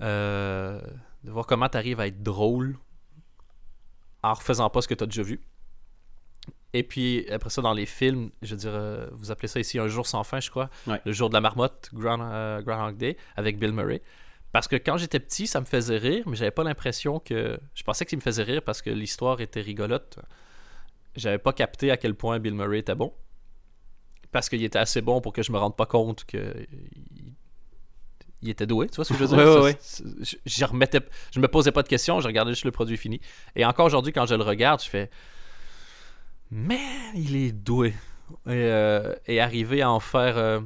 [0.00, 0.80] euh,
[1.24, 2.78] de voir comment tu arrives à être drôle
[4.22, 5.40] en refaisant pas ce que tu as déjà vu.
[6.74, 9.78] Et puis après ça, dans les films, je veux dire, euh, vous appelez ça ici
[9.78, 10.68] Un jour sans fin, je crois.
[10.86, 11.00] Ouais.
[11.04, 14.02] Le jour de la marmotte, Ground, euh, Groundhog Day, avec Bill Murray.
[14.52, 17.58] Parce que quand j'étais petit, ça me faisait rire, mais j'avais pas l'impression que.
[17.74, 20.18] Je pensais qu'il me faisait rire parce que l'histoire était rigolote.
[21.16, 23.12] J'avais pas capté à quel point Bill Murray était bon.
[24.30, 26.66] Parce qu'il était assez bon pour que je me rende pas compte que.
[28.42, 29.52] Il- était doué, tu vois ce que je veux dire?
[29.52, 29.76] Ça, ouais.
[29.80, 31.00] c'est- Je, remettais,
[31.32, 33.20] je me posais pas de questions, je regardais juste le produit fini.
[33.56, 35.10] Et encore aujourd'hui, quand je le regarde, je fais.
[36.50, 36.78] Man,
[37.14, 37.90] il est doué.
[38.46, 40.36] Et, euh, et arriver à en faire.
[40.38, 40.60] euh,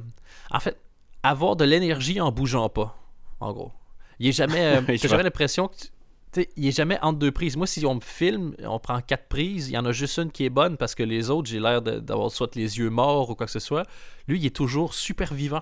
[0.51, 0.77] En fait,
[1.23, 2.97] avoir de l'énergie en bougeant pas,
[3.39, 3.71] en gros.
[4.19, 4.77] Il est jamais.
[4.77, 5.75] euh, Oui, T'as jamais l'impression que.
[5.75, 7.55] tu- il est jamais entre deux prises.
[7.57, 10.31] Moi, si on me filme, on prend quatre prises, il y en a juste une
[10.31, 13.35] qui est bonne parce que les autres, j'ai l'air d'avoir soit les yeux morts ou
[13.35, 13.83] quoi que ce soit.
[14.27, 15.61] Lui, il est toujours super vivant.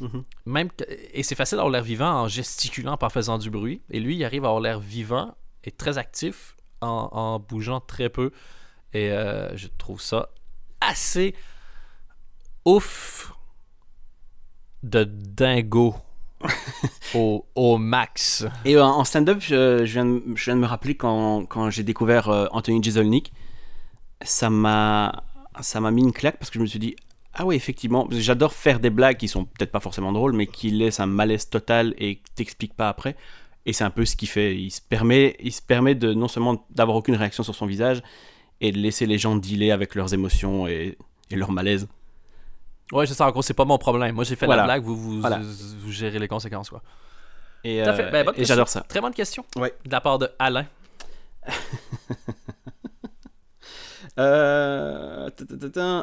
[0.00, 0.24] Mhm.
[0.46, 3.82] Même que- et c'est facile d'avoir l'air vivant en gesticulant, en faisant du bruit.
[3.90, 5.34] Et lui, il arrive à avoir l'air vivant
[5.64, 8.30] et très actif en, en bougeant très peu.
[8.92, 10.30] Et euh, je trouve ça
[10.80, 11.34] assez
[12.64, 13.32] ouf
[14.82, 15.94] de dingo
[17.14, 18.46] au, au max.
[18.64, 21.68] Et euh, en stand-up, je, je viens de, je viens de me rappeler quand, quand
[21.70, 23.32] j'ai découvert euh, Anthony Jeselnik,
[24.22, 25.24] ça m'a
[25.62, 26.96] ça m'a mis une claque parce que je me suis dit
[27.40, 30.70] ah ouais effectivement j'adore faire des blagues qui sont peut-être pas forcément drôles mais qui
[30.70, 33.16] laissent un malaise total et que t'expliques pas après
[33.66, 36.28] et c'est un peu ce qu'il fait il se permet il se permet de non
[36.28, 38.02] seulement d'avoir aucune réaction sur son visage
[38.60, 40.98] et de laisser les gens dealer avec leurs émotions et,
[41.30, 41.88] et leur malaise
[42.92, 43.24] Ouais, c'est ça.
[43.28, 44.16] En gros, c'est pas mon problème.
[44.16, 44.62] Moi, j'ai fait Voilà.
[44.62, 45.38] la blague, vous, vous, Voilà.
[45.38, 46.70] vous, vous gérez les conséquences.
[46.70, 46.82] Quoi.
[47.62, 49.44] et, euh, Ben, et j'adore ça Très bonne question.
[49.54, 49.72] Ouais.
[49.86, 50.66] De la part de Alain.
[54.20, 55.30] Euh.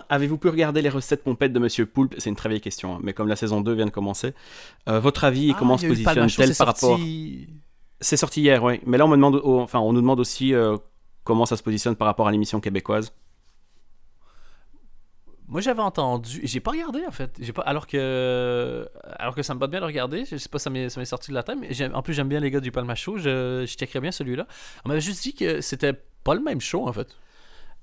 [0.10, 2.16] Avez-vous pu regarder les recettes pompettes de Monsieur Poulpe?
[2.18, 4.34] C'est une très vieille question, hein, mais comme la saison 2 vient de commencer,
[4.90, 7.48] euh, votre avis et comment Ah, se Palma Show, positionne-t-elle par rapport sorti-
[8.02, 8.80] C'est sorti hier, oui.
[8.86, 10.78] Mais là, on me demande, oh, enfin, on nous demande aussi euh,
[11.24, 13.14] comment ça se positionne par rapport à l'émission québécoise.
[15.50, 16.42] Moi, j'avais entendu.
[16.44, 17.32] J'ai pas regardé, en fait.
[17.40, 17.62] J'ai pas...
[17.62, 18.86] Alors que
[19.18, 20.26] alors que ça me botte bien de regarder.
[20.26, 21.58] Je sais pas, ça m'est ça m'est sorti de la tête.
[21.58, 23.18] Mais en plus, j'aime bien les gars du Palma Show.
[23.18, 24.46] Je, je checkerais bien celui-là.
[24.84, 25.94] On m'avait juste dit que c'était
[26.26, 27.16] pas le même show, en fait.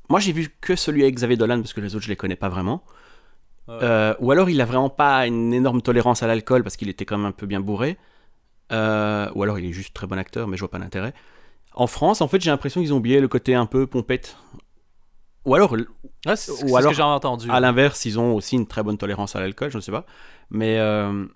[0.08, 2.36] Moi, j'ai vu que celui avec Xavier Dolan parce que les autres, je les connais
[2.36, 2.84] pas vraiment.
[3.68, 3.78] Ouais.
[3.82, 7.04] Euh, ou alors, il a vraiment pas une énorme tolérance à l'alcool parce qu'il était
[7.04, 7.96] quand même un peu bien bourré.
[8.72, 11.14] Euh, ou alors, il est juste très bon acteur, mais je vois pas l'intérêt.
[11.74, 14.36] En France, en fait, j'ai l'impression qu'ils ont oublié le côté un peu pompette.
[15.44, 17.50] Ou alors, Ouais, c'est Ou c'est ce que j'ai entendu.
[17.50, 20.06] À l'inverse, ils ont aussi une très bonne tolérance à l'alcool, je ne sais pas.
[20.50, 21.26] Mais euh,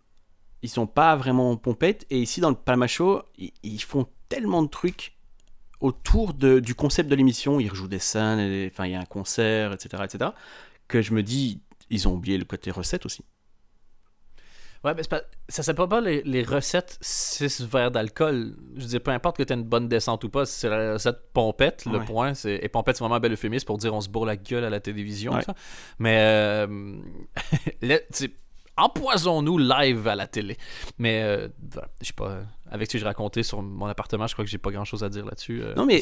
[0.62, 2.06] ils sont pas vraiment pompettes.
[2.10, 5.17] Et ici, dans le Palma Show, ils, ils font tellement de trucs
[5.80, 7.60] autour de- du concept de l'émission.
[7.60, 10.30] Ils rejouent des scènes, et- enfin, il y a un concert, etc., etc.
[10.88, 11.60] Que je me dis,
[11.90, 13.24] ils ont oublié le côté recette aussi.
[14.84, 18.54] Ouais, mais pas, ça s'appelle pas les, les recettes 6 verres d'alcool.
[18.76, 20.92] Je veux dire, peu importe que tu aies une bonne descente ou pas, c'est la
[20.92, 22.04] recette pompette, le Ouais.
[22.04, 22.34] point.
[22.34, 22.60] C'est...
[22.62, 24.70] Et pompette, c'est vraiment un bel euphémisme pour dire on se bourre la gueule à
[24.70, 25.32] la télévision.
[25.34, 25.42] Ouais.
[25.42, 25.54] ça.
[25.98, 26.94] Mais euh,
[28.78, 30.56] empoisons-nous live à la télé.
[30.98, 32.38] Mais euh, voilà, je sais pas,
[32.70, 35.04] avec ce que j'ai raconté sur mon appartement, je crois que j'ai pas grand chose
[35.04, 35.62] à dire là-dessus.
[35.62, 36.00] euh, Non, mais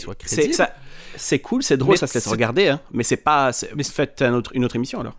[1.16, 2.80] c'est, cool, c'est drôle, Mais ça se laisse regarder, hein.
[2.92, 3.50] Mais c'est pas.
[3.74, 5.18] Mais- faites un autre, une autre émission alors.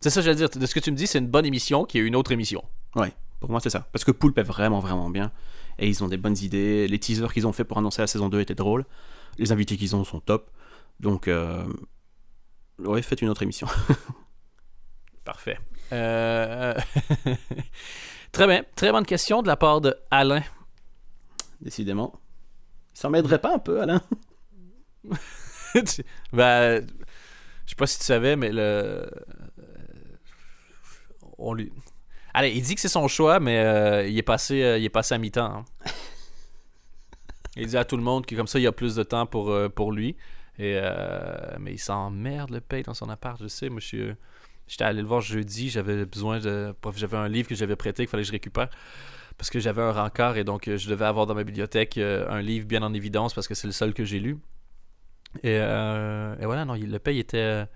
[0.00, 0.50] C'est ça que j'allais dire.
[0.50, 2.62] De ce que tu me dis, c'est une bonne émission qui est une autre émission.
[2.94, 3.88] Ouais, pour moi c'est ça.
[3.92, 5.32] Parce que Poulpe est vraiment, vraiment bien.
[5.78, 6.86] Et ils ont des bonnes idées.
[6.88, 8.84] Les teasers qu'ils ont fait pour annoncer la saison 2 étaient drôles.
[9.38, 10.50] Les invités qu'ils ont sont top.
[11.00, 11.64] Donc, euh...
[12.78, 13.66] ouais, faites une autre émission.
[15.24, 15.58] Parfait.
[15.92, 16.74] Euh,
[18.32, 18.64] Très bien.
[18.74, 20.42] Très bonne question de la part de Alain.
[21.60, 22.14] Décidément.
[22.92, 24.00] Ça m'aiderait pas un peu, Alain
[26.32, 26.86] ben,
[27.64, 29.08] je sais pas si tu savais, mais le.
[31.38, 31.72] On lui.
[32.34, 34.90] Allez, il dit que c'est son choix, mais euh, il, est passé, euh, il est
[34.90, 35.44] passé à mi-temps.
[35.44, 35.64] hein.
[37.56, 39.24] Il dit à tout le monde que comme ça, il y a plus de temps
[39.24, 40.16] pour, euh, pour lui.
[40.58, 43.70] Et, euh, mais il s'emmerde le paye dans son appart, je sais.
[43.70, 44.14] Euh,
[44.68, 46.74] J'étais allé le voir jeudi, j'avais besoin de.
[46.96, 48.68] J'avais un livre que j'avais prêté qu'il fallait que je récupère.
[49.38, 52.26] Parce que j'avais un rencard et donc euh, je devais avoir dans ma bibliothèque euh,
[52.30, 54.38] un livre bien en évidence parce que c'est le seul que j'ai lu.
[55.42, 57.36] Et, euh, et voilà, non, il- le paye était.
[57.38, 57.66] euh,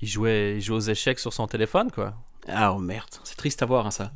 [0.00, 2.14] il, jouait, il jouait aux échecs sur son téléphone, quoi.
[2.48, 3.08] Ah, oh merde.
[3.22, 4.12] C'est triste à voir, hein, ça.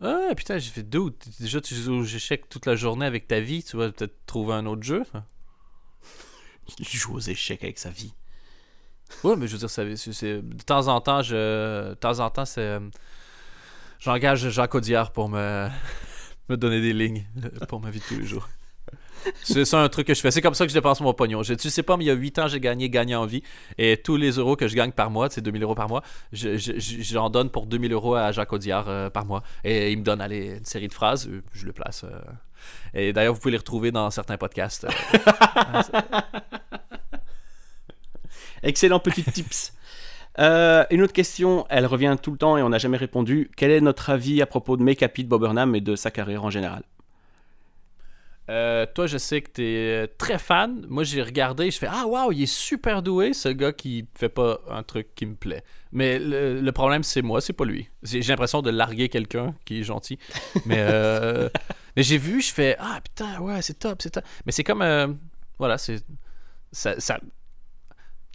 [0.00, 1.14] Ah, putain, j'ai fait deux.
[1.38, 4.54] Déjà, tu joues aux échecs toute la journée avec ta vie, tu vas peut-être trouver
[4.54, 5.02] un autre jeu.
[5.12, 5.26] ça.
[6.78, 8.14] Il joue aux échecs avec sa vie.
[9.24, 12.18] Ouais, mais je veux dire, ça- c'est, c'est- de temps en temps, je, de temps
[12.20, 12.80] en temps, c'est, euh,
[13.98, 15.68] j'engage Jacques Audiard pour me,
[16.48, 18.48] me donner des lignes euh, pour ma vie de tous les jours.
[19.42, 20.30] C'est ça un truc que je fais.
[20.30, 21.42] C'est comme ça que je dépense mon pognon.
[21.42, 23.42] Je, tu sais pas, mais il y a 8 ans, j'ai gagné gagnant en vie.
[23.76, 26.02] Et tous les euros que je gagne par mois, c'est 2000 euros par mois,
[26.32, 29.42] je, je- je- j'en donne pour 2000 euros à Jacques Audiard euh, par mois.
[29.64, 32.04] Et il me donne allez, une série de phrases, je le place.
[32.04, 32.20] euh.
[32.94, 34.84] Et d'ailleurs, vous pouvez les retrouver dans certains podcasts.
[34.84, 35.82] euh.
[38.66, 39.72] Excellent petit tips.
[40.38, 43.50] Euh, une autre question, elle revient tout le temps et on n'a jamais répondu.
[43.56, 46.10] Quel est notre avis à propos de Make Happy de Bob Burnham et de sa
[46.10, 46.82] carrière en général?
[48.48, 50.84] Euh, toi, je sais que tu es très fan.
[50.88, 54.28] Moi, j'ai regardé, je fais Ah, waouh, il est super doué, ce gars qui fait
[54.28, 55.64] pas un truc qui me plaît.
[55.90, 57.88] Mais le, le problème, c'est moi, c'est pas lui.
[58.04, 60.18] J'ai j'ai l'impression de larguer quelqu'un qui est gentil.
[60.64, 61.48] Mais, euh,
[61.96, 64.24] mais j'ai vu, je fais Ah, putain, ouais, c'est top, c'est top.
[64.44, 64.82] Mais c'est comme.
[64.82, 65.08] euh,
[65.58, 66.04] voilà, c'est.
[66.70, 67.18] Ça, ça-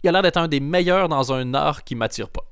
[0.02, 2.44] Il a l'air d'être un des meilleurs dans un art qui m'attire pas.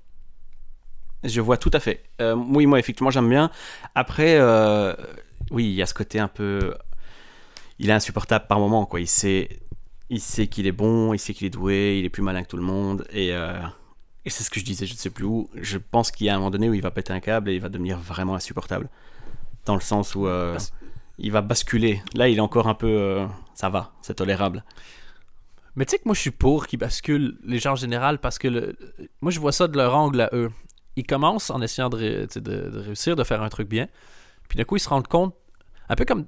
[1.24, 2.04] Je vois tout à fait.
[2.20, 3.50] Euh, oui, moi, effectivement, j'aime bien.
[3.94, 4.94] Après, euh,
[5.50, 6.74] oui, il y a ce côté un peu.
[7.78, 9.00] Il est insupportable par moment, quoi.
[9.00, 9.60] Il sait,
[10.08, 12.48] il sait qu'il est bon, il sait qu'il est doué, il est plus malin que
[12.48, 13.04] tout le monde.
[13.10, 13.58] Et, euh,
[14.24, 15.50] et c'est ce que je disais, je ne sais plus où.
[15.54, 17.54] Je pense qu'il y a un moment donné où il va péter un câble et
[17.54, 18.88] il va devenir vraiment insupportable.
[19.66, 20.58] Dans le sens où euh,
[21.18, 22.02] il va basculer.
[22.14, 22.86] Là, il est encore un peu.
[22.88, 24.64] euh, ça va, c'est tolérable.
[25.76, 28.38] Mais tu sais que moi, je suis pour qu'ils basculent les gens en général parce
[28.38, 28.76] que le-
[29.20, 30.50] moi, je vois ça de leur angle à eux.
[30.96, 33.68] Ils commencent en essayant de, ré- tu sais, de- de réussir, de faire un truc
[33.68, 33.86] bien.
[34.48, 35.34] Puis d'un coup, ils se rendent compte,
[35.88, 36.26] un peu comme.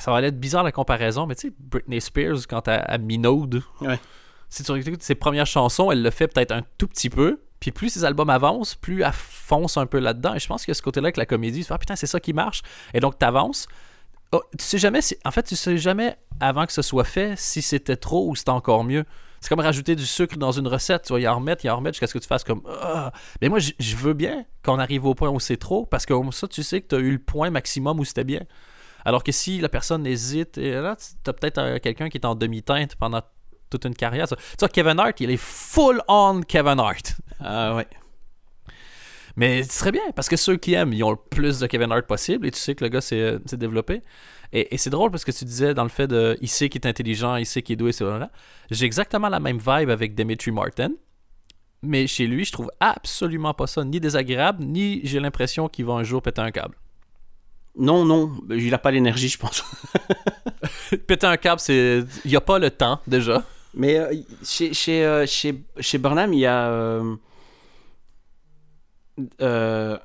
[0.00, 3.62] Ça va être bizarre la comparaison, mais tu sais, Britney Spears, quand elle, elle minaude,
[3.80, 3.98] Ouais.
[4.50, 7.40] si tu écoutes ses premières chansons, elle le fait peut-être un tout petit peu.
[7.60, 10.34] Puis plus ses albums avancent, plus elle fonce un peu là-dedans.
[10.34, 11.60] Et je pense qu'il y a ce côté-là avec la comédie.
[11.60, 12.62] Tu fais, ah putain, c'est ça qui marche.
[12.92, 13.68] Et donc, t'avances.
[14.32, 15.16] Oh, tu sais jamais si...
[15.24, 18.50] En fait, tu sais jamais avant que ce soit fait si c'était trop ou c'était
[18.50, 19.04] encore mieux.
[19.40, 21.02] C'est comme rajouter du sucre dans une recette.
[21.02, 22.62] Tu vas y en remettre, y en remettre jusqu'à ce que tu fasses comme.
[22.80, 23.12] Ah!
[23.40, 26.48] Mais moi, je veux bien qu'on arrive au point où c'est trop parce que ça,
[26.48, 28.40] tu sais que tu as eu le point maximum où c'était bien.
[29.04, 32.24] Alors que si la personne hésite, et là, tu as peut-être euh, quelqu'un qui est
[32.24, 33.20] en demi-teinte pendant
[33.68, 34.28] toute une carrière.
[34.28, 37.16] Tu vois, Kevin Hart, il est full on Kevin Hart.
[37.40, 37.88] Ah ouais.
[39.36, 41.90] Mais ce serait bien, parce que ceux qui aiment, ils ont le plus de Kevin
[41.90, 44.02] Hart possible, et tu sais que le gars s'est euh, développé.
[44.52, 46.36] Et, et c'est drôle parce que tu disais dans le fait de.
[46.42, 48.30] Il sait qu'il est intelligent, il sait qu'il est doué, c'est là.
[48.70, 50.90] J'ai exactement la même vibe avec Dimitri Martin.
[51.82, 55.94] Mais chez lui, je trouve absolument pas ça ni désagréable, ni j'ai l'impression qu'il va
[55.94, 56.76] un jour péter un câble.
[57.76, 59.64] Non, non, il a pas l'énergie, je pense.
[61.06, 62.04] péter un câble, c'est.
[62.24, 63.42] Il n'y a pas le temps, déjà.
[63.74, 64.14] Mais euh,
[64.44, 66.68] chez, chez, euh, chez, chez Burnham, il y a.
[66.68, 67.16] euh,
[69.40, 69.98] euh,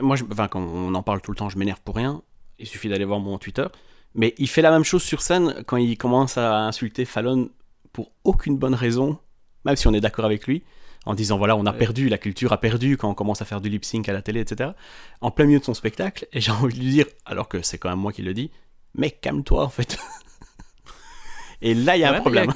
[0.00, 2.22] moi, je, enfin, quand on en parle tout le temps, je m'énerve pour rien.
[2.58, 3.66] Il suffit d'aller voir mon Twitter.
[4.14, 7.50] Mais il fait la même chose sur scène quand il commence à insulter Fallon
[7.92, 9.18] pour aucune bonne raison,
[9.64, 10.64] même si on est d'accord avec lui,
[11.06, 13.60] en disant voilà, on a perdu, la culture a perdu quand on commence à faire
[13.60, 14.70] du lip sync à la télé, etc.
[15.20, 17.78] En plein milieu de son spectacle, et j'ai envie de lui dire, alors que c'est
[17.78, 18.50] quand même moi qui le dis,
[18.94, 19.96] mais calme-toi en fait.
[21.62, 22.52] et là, il y a Ouais, un problème.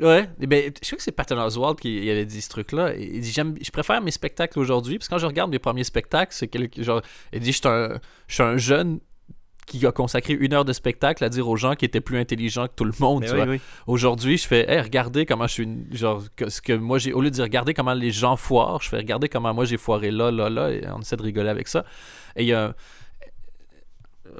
[0.00, 2.94] Ouais, eh ben, je crois que c'est Patton Oswald qui avait dit ce truc-là.
[2.96, 5.84] Il dit j'aime, Je préfère mes spectacles aujourd'hui, parce que quand je regarde mes premiers
[5.84, 9.00] spectacles, c'est quelque, genre, il dit Je suis un, je suis un jeune
[9.66, 12.66] qui a consacré une heure de spectacle à dire aux gens qui étaient plus intelligents
[12.66, 13.24] que tout le monde.
[13.30, 13.44] Oui, vois.
[13.46, 13.60] oui.
[13.86, 17.12] Aujourd'hui, je fais, hey, regardez comment je suis, une- genre, que- ce que moi j'ai,
[17.12, 19.76] au lieu de dire regardez comment les gens foirent, je fais regarder comment moi j'ai
[19.76, 21.84] foiré là, là, là, et on essaie de rigoler avec ça.
[22.34, 22.74] Et il y a,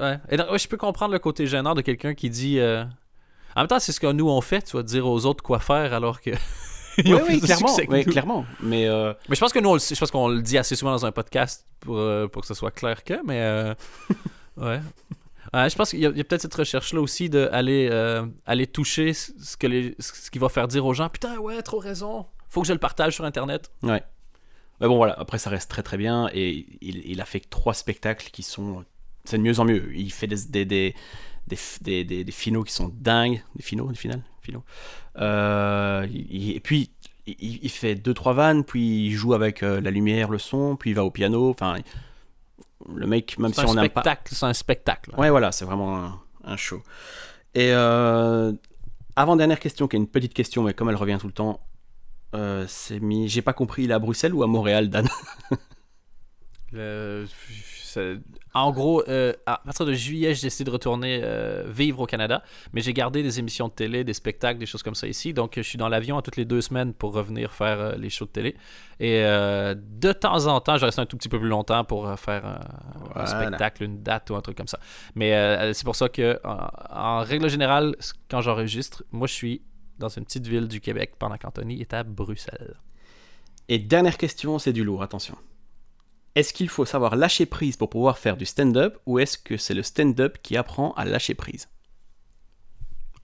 [0.01, 2.85] ouais, et donc, ouais, je peux comprendre le côté gênant de quelqu'un qui dit, euh,
[3.57, 5.59] en même temps, c'est ce que nous on fait, tu vois, dire aux autres quoi
[5.59, 6.31] faire alors que.
[6.99, 8.47] ils Oui, ont oui, clairement, oui, clairement.
[8.63, 10.59] Mais euh, Mais je pense que nous, on le, sait- je pense qu'on le dit
[10.59, 13.75] assez souvent dans un podcast pour, euh, pour que ce soit clair que, mais euh,
[14.57, 14.81] ouais.
[15.55, 19.57] Ouais, je pense qu'il y a, peut-être cette recherche-là aussi d'aller aller aller toucher ce
[19.59, 22.67] que les, ce qui va faire dire aux gens Putain, ouais, trop raison, faut que
[22.69, 23.71] je le partage sur Internet.
[23.83, 24.03] Ouais.
[24.81, 26.29] Mais bon, voilà, après, ça reste très très bien.
[26.33, 28.85] Et il, il a fait trois spectacles qui sont.
[29.25, 29.95] C'est de mieux en mieux.
[29.95, 30.95] Il fait des, des, des,
[31.47, 33.43] des, des, des- des finaux qui sont dingues.
[33.57, 34.65] Des finaux, des finales Finaux.
[35.19, 36.91] Euh, et puis,
[37.27, 40.75] il, il fait deux trois vannes, puis il joue avec euh, la lumière, le son,
[40.75, 41.49] puis il va au piano.
[41.49, 41.77] Enfin,
[42.93, 44.01] le mec, même si on n'aime pas.
[44.01, 45.15] spectacle, c'est un spectacle.
[45.17, 46.83] Ouais, voilà, c'est vraiment un, un show.
[47.55, 48.53] Et euh,
[49.15, 51.61] avant-dernière question, qui est une petite question, mais comme elle revient tout le temps,
[52.35, 53.29] euh, c'est mis.
[53.29, 55.07] J'ai pas compris, il est à Bruxelles ou à Montréal, Dan?
[56.73, 57.27] Le-
[58.55, 62.43] en gros, euh, à partir de juillet, j'ai décidé de retourner euh, vivre au Canada,
[62.73, 65.33] mais j'ai gardé des émissions de télé, des spectacles, des choses comme ça ici.
[65.33, 68.11] Donc, je suis dans l'avion à toutes les deux semaines pour revenir faire euh, les
[68.11, 68.57] shows de télé.
[69.01, 72.45] Et de temps en temps, je reste un tout petit peu plus longtemps pour faire
[72.47, 72.61] un
[73.13, 73.27] Voilà.
[73.27, 74.79] spectacle, une date ou un truc comme ça.
[75.17, 77.97] Mais c'est pour ça que, en, en règle générale,
[78.31, 79.63] quand j'enregistre, moi, je suis
[79.99, 82.77] dans une petite ville du Québec pendant qu'Anthony est à Bruxelles.
[83.69, 85.37] Et dernière question, c'est du lourd, attention.
[86.35, 89.75] Est-ce qu'il faut savoir lâcher prise pour pouvoir faire du stand-up ou est-ce que c'est
[89.75, 91.69] le stand-up qui apprend à lâcher prise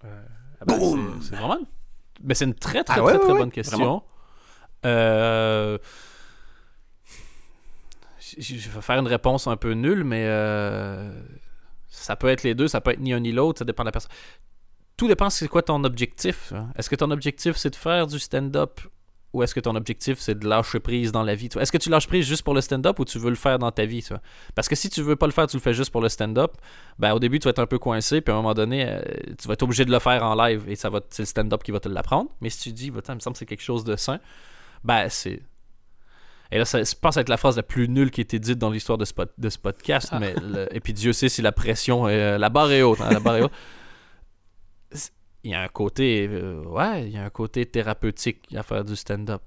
[0.03, 1.19] Ah ben, Boum!
[1.23, 1.59] c'est- vraiment.
[2.23, 4.03] Mais c'est une très très Ah ouais, très, très ouais, bonne question.
[4.85, 5.79] Euh,
[8.39, 11.11] Je vais faire une réponse un peu nulle, mais euh,
[11.89, 13.89] ça peut être les deux, ça peut être ni un ni l'autre, ça dépend de
[13.89, 14.11] la personne.
[14.97, 16.53] Tout dépend c'est quoi ton objectif.
[16.53, 16.71] hein?
[16.77, 18.81] Est-ce que ton objectif c'est de faire du stand-up
[19.35, 21.49] ou est-ce que ton objectif c'est de lâcher prise dans la vie?
[21.61, 23.71] Est-ce que tu lâches prise juste pour le stand-up ou tu veux le faire dans
[23.71, 24.03] ta vie?
[24.03, 24.23] tu vois?
[24.55, 26.53] Parce que si tu veux pas le faire, tu le fais juste pour le stand-up,
[26.99, 29.01] ben au début tu vas être un peu coincé, puis à un moment donné, euh,
[29.41, 31.63] tu vas être obligé de le faire en live et ça va, c'est le stand-up
[31.63, 32.31] qui va te l'apprendre.
[32.41, 34.19] Mais si tu dis, va il me semble que c'est quelque chose de sain,
[34.85, 35.43] ben c'est.
[36.51, 38.59] Et là, ça, je pense être la phrase la plus nulle qui a été dite
[38.59, 39.05] dans l'histoire de
[39.37, 40.09] de ce podcast.
[40.13, 40.19] Ah.
[40.19, 42.15] Mais le- et puis Dieu sait si la pression est.
[42.15, 43.03] euh, la barre est haute.
[43.03, 43.53] hein, la barre est haute.
[45.45, 46.29] Il y a un côté.
[46.29, 49.41] euh, ouais, il y a un côté thérapeutique à faire du stand-up.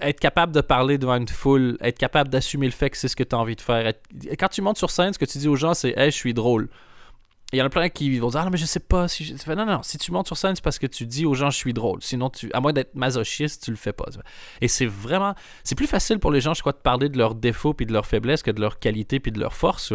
[0.00, 3.16] Être capable de parler devant une foule, être capable d'assumer le fait que c'est ce
[3.16, 3.92] que tu as envie de faire.
[4.38, 6.34] Quand tu montes sur scène, ce que tu dis aux gens, c'est Hey, je suis
[6.34, 6.68] drôle.
[7.52, 9.08] Il y en a plein qui vont dire Ah, non, mais je sais pas.
[9.08, 9.52] Si je...
[9.52, 11.56] Non, non, si tu montes sur scène, c'est parce que tu dis aux gens je
[11.56, 11.98] suis drôle.
[12.00, 12.50] Sinon, tu...
[12.52, 14.06] à moins d'être masochiste, tu le fais pas.
[14.60, 15.34] Et c'est vraiment.
[15.64, 17.92] C'est plus facile pour les gens, je crois, de parler de leurs défauts puis de
[17.92, 19.92] leurs faiblesses que de leurs qualités puis de leurs forces.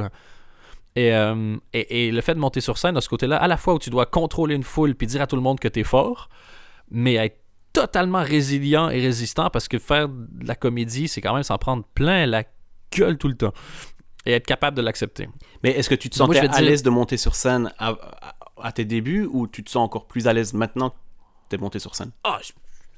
[0.96, 3.58] Et, euh, et, et le fait de monter sur scène, de ce côté-là, à la
[3.58, 5.82] fois où tu dois contrôler une foule puis dire à tout le monde que tu
[5.82, 6.30] es fort,
[6.90, 7.40] mais être
[7.74, 11.84] totalement résilient et résistant parce que faire de la comédie, c'est quand même s'en prendre
[11.96, 12.44] plein la
[12.96, 13.52] gueule tout le temps.
[14.26, 15.28] Et être capable de l'accepter.
[15.64, 17.90] Mais est-ce que tu te Moi, sentais à dire- l'aise de monter sur scène à,
[17.90, 20.96] à- à tes débuts ou tu te sens encore plus à l'aise maintenant que
[21.50, 22.12] t'es monté sur scène?
[22.24, 22.52] Ah, je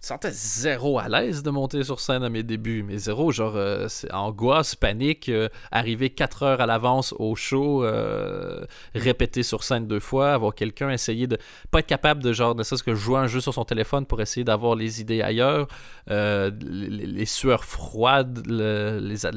[0.08, 2.84] sentais zéro à l'aise de monter sur scène à mes débuts.
[2.84, 8.66] Mais zéro, genre, euh, angoisse, panique, euh, arriver 4 heures à l'avance au show, euh,
[8.96, 11.38] répéter sur scène deux fois, avoir quelqu'un essayer de.
[11.72, 14.22] pas être capable de, genre, ne serait-ce que jouer un jeu sur son téléphone pour
[14.22, 15.68] essayer d'avoir les idées ailleurs,
[16.10, 19.30] euh, les, sueurs froides, le- les.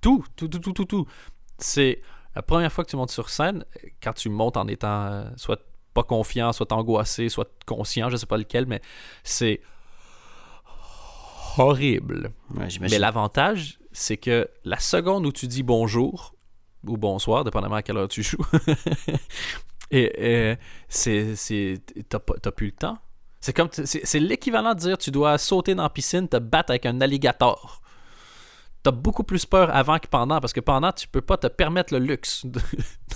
[0.00, 1.06] tout, tout, tout, tout, tout, tout.
[1.58, 2.02] C'est
[2.36, 3.64] la première fois que tu montes sur scène,
[4.02, 5.60] quand tu montes en étant soit
[5.94, 8.80] pas confiant, soit angoissé, soit conscient, je sais pas lequel, mais
[9.22, 9.60] c'est
[11.58, 12.32] horrible.
[12.54, 16.34] Ouais, Mais l'avantage, c'est que la seconde où tu dis bonjour
[16.86, 18.44] ou bonsoir, dépendamment à quelle heure tu joues,
[19.90, 20.56] et, et
[20.88, 21.34] c'est,
[22.08, 22.98] t'as, plus le temps.
[23.40, 26.70] C'est comme, c'est, c'est l'équivalent de dire tu dois sauter dans la piscine, te battre
[26.70, 27.80] avec un alligator.
[28.82, 31.94] T'as beaucoup plus peur avant que pendant, parce que pendant, tu peux pas te permettre
[31.94, 32.60] le luxe de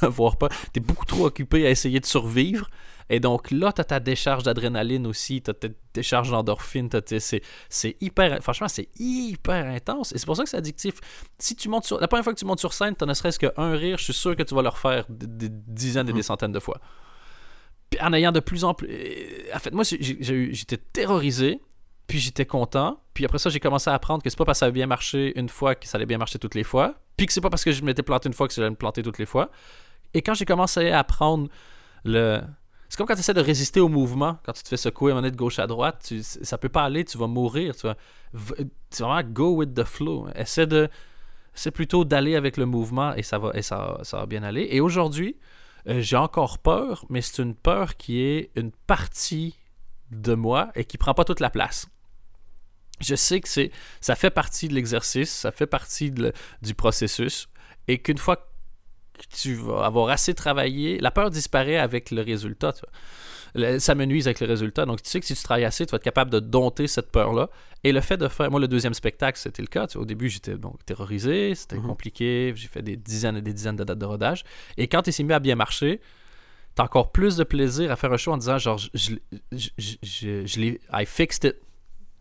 [0.01, 0.51] d'avoir peur.
[0.73, 2.69] T'es beaucoup trop occupé à essayer de survivre.
[3.09, 6.89] Et donc là, t'as ta décharge d'adrénaline aussi, t'as ta décharge d'endorphine,
[7.19, 10.13] c'est, hyper, franchement, c'est hyper intense.
[10.13, 10.95] Et c'est pour ça que c'est addictif.
[11.39, 13.39] Si tu montes sur, la première fois que tu montes sur scène, t'as ne serait-ce
[13.39, 16.23] qu'un rire, je suis sûr que tu vas le refaire des, des dizaines et des
[16.23, 16.81] centaines de fois.
[17.91, 18.89] Puis en ayant de plus en plus,
[19.55, 21.61] en fait, moi, j'étais terrorisé,
[22.07, 23.01] puis j'étais content.
[23.15, 24.87] Puis après ça, j'ai commencé à apprendre que c'est pas parce que ça a bien
[24.87, 26.95] marché une fois que ça allait bien marcher toutes les fois.
[27.17, 28.77] Puis que c'est pas parce que je m'étais planté une fois que ça allait me
[28.77, 29.51] planter toutes les fois.
[30.15, 31.49] Et quand j'ai commencé à apprendre
[32.05, 32.41] le
[32.89, 35.21] C'est comme quand tu essaies de résister au mouvement, quand tu te fais secouer à
[35.21, 37.75] de gauche à droite, tu, ça peut pas aller, tu vas mourir.
[37.75, 37.97] Tu vas,
[38.33, 40.29] vraiment go with the flow.
[40.35, 40.89] Essaie de.
[41.55, 44.69] C'est plutôt d'aller avec le mouvement et ça va, et ça, va bien aller.
[44.71, 45.37] Et aujourd'hui,
[45.89, 49.57] euh, j'ai encore peur, mais c'est une peur qui est une partie
[50.11, 51.89] de moi et qui prend pas toute la place.
[53.01, 57.49] Je sais que c'est, ça fait partie de l'exercice, ça fait partie du processus,
[57.89, 58.46] et qu'une fois
[59.29, 62.73] tu vas avoir assez travaillé, la peur disparaît avec le résultat.
[63.79, 64.87] ça me nuise avec le résultat.
[64.87, 67.11] Donc, tu sais que si tu travailles assez, tu vas être capable de dompter cette
[67.11, 67.49] peur-là.
[67.85, 68.51] Et le fait de faire.
[68.51, 69.87] Moi, le deuxième spectacle, c'était le cas.
[69.95, 71.87] au début, j'étais donc terrorisé, c'était mm-hmm.
[71.87, 72.53] compliqué.
[72.57, 74.45] J'ai fait des dizaines et des dizaines de dates de rodage.
[74.77, 76.01] Et quand il s'est mis à bien marcher,
[76.75, 78.89] t'as encore plus de plaisir à faire un show en disant genre, je,
[79.53, 80.81] je, je, je l'ai.
[80.93, 81.57] I fixed it.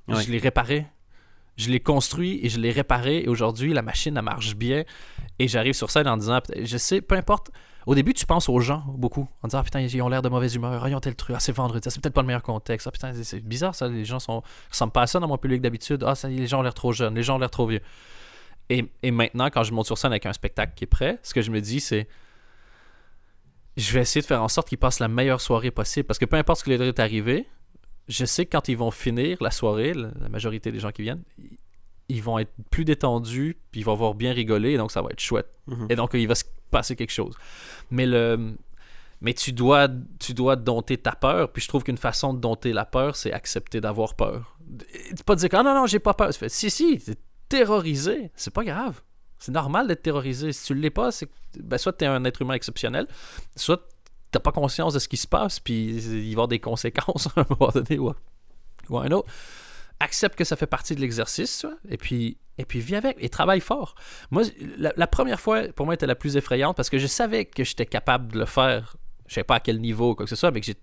[0.08, 0.86] Je l'ai réparé.
[1.58, 3.20] Je l'ai construit et je l'ai réparé.
[3.24, 4.84] Et aujourd'hui, la machine, elle marche bien.
[5.40, 7.52] Et j'arrive sur scène en disant, je sais, peu importe.
[7.86, 9.28] Au début, tu penses aux gens beaucoup.
[9.44, 10.84] En disant, ah, putain, ils ont l'air de mauvaise humeur.
[10.84, 11.36] Ah, ils ont tel truc.
[11.38, 11.88] Ah, c'est vendredi.
[11.90, 12.88] c'est peut-être pas le meilleur contexte.
[12.88, 13.88] Ah, putain, c'est bizarre, ça.
[13.88, 14.42] Les gens sont...
[14.70, 16.04] ressemblent pas à ça dans mon public d'habitude.
[16.06, 17.16] Ah, les gens ont l'air trop jeunes.
[17.16, 17.82] Les gens ont l'air trop vieux.
[18.70, 21.34] Et, et maintenant, quand je monte sur scène avec un spectacle qui est prêt, ce
[21.34, 22.08] que je me dis, c'est
[23.78, 26.08] je vais essayer de faire en sorte qu'ils passent la meilleure soirée possible.
[26.08, 27.48] Parce que peu importe ce qui leur est arrivé,
[28.08, 31.24] je sais que quand ils vont finir la soirée, la majorité des gens qui viennent,
[32.08, 35.10] ils vont être plus détendus, puis ils vont avoir bien rigolé, et donc ça va
[35.10, 35.50] être chouette.
[35.68, 35.88] Mhm.
[35.90, 37.36] Et donc il va se passer quelque chose.
[37.90, 38.56] Mais le
[39.22, 39.88] mais tu dois
[40.20, 43.32] tu dois dompter ta peur, puis je trouve qu'une façon de dompter la peur, c'est
[43.32, 44.58] accepter d'avoir peur.
[45.26, 46.32] Pas dire que ah non non, j'ai pas peur.
[46.34, 47.16] Tu si si, t'es
[47.50, 49.02] terrorisé, c'est pas grave.
[49.38, 50.54] C'est normal d'être terrorisé.
[50.54, 51.30] Si tu l'es pas, c'est
[51.60, 53.08] ben, soit tu es un être humain exceptionnel,
[53.56, 53.88] soit
[54.36, 57.28] t'as pas conscience de ce qui se passe, puis il va y avoir des conséquences
[57.36, 58.14] à un moment donné ou,
[58.90, 59.30] ou un autre.
[60.02, 63.62] Accepte que ça fait partie de l'exercice, et puis, et puis vis avec, et travaille
[63.62, 63.96] fort.
[64.32, 64.44] Moi,
[64.78, 67.86] la, première fois, pour moi, était la plus effrayante parce que je savais que j'étais
[67.86, 68.98] capable de le faire.
[69.28, 70.76] Je sais pas à quel niveau, quoi que ce soit, mais que j'ai.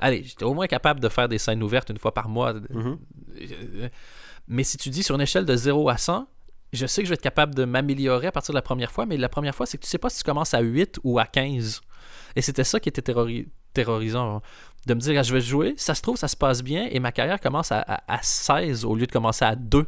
[0.00, 2.54] Allez, j'étais au moins capable de faire des scènes ouvertes une fois par mois.
[2.54, 3.90] Mm-hmm.
[4.48, 6.26] Mais si tu dis sur une échelle de 0 à 100,
[6.72, 9.04] je sais que je vais être capable de m'améliorer à partir de la première fois,
[9.04, 11.18] mais la première fois, c'est que tu sais pas si tu commences à 8 ou
[11.18, 11.82] à 15.
[12.36, 13.02] Et c'était ça qui était
[13.72, 14.42] terrorisant.
[14.86, 17.00] De me dire, ah, je vais jouer, ça se trouve, ça se passe bien, et
[17.00, 19.80] ma carrière commence à, 16 au lieu de commencer à 2.
[19.80, 19.84] Et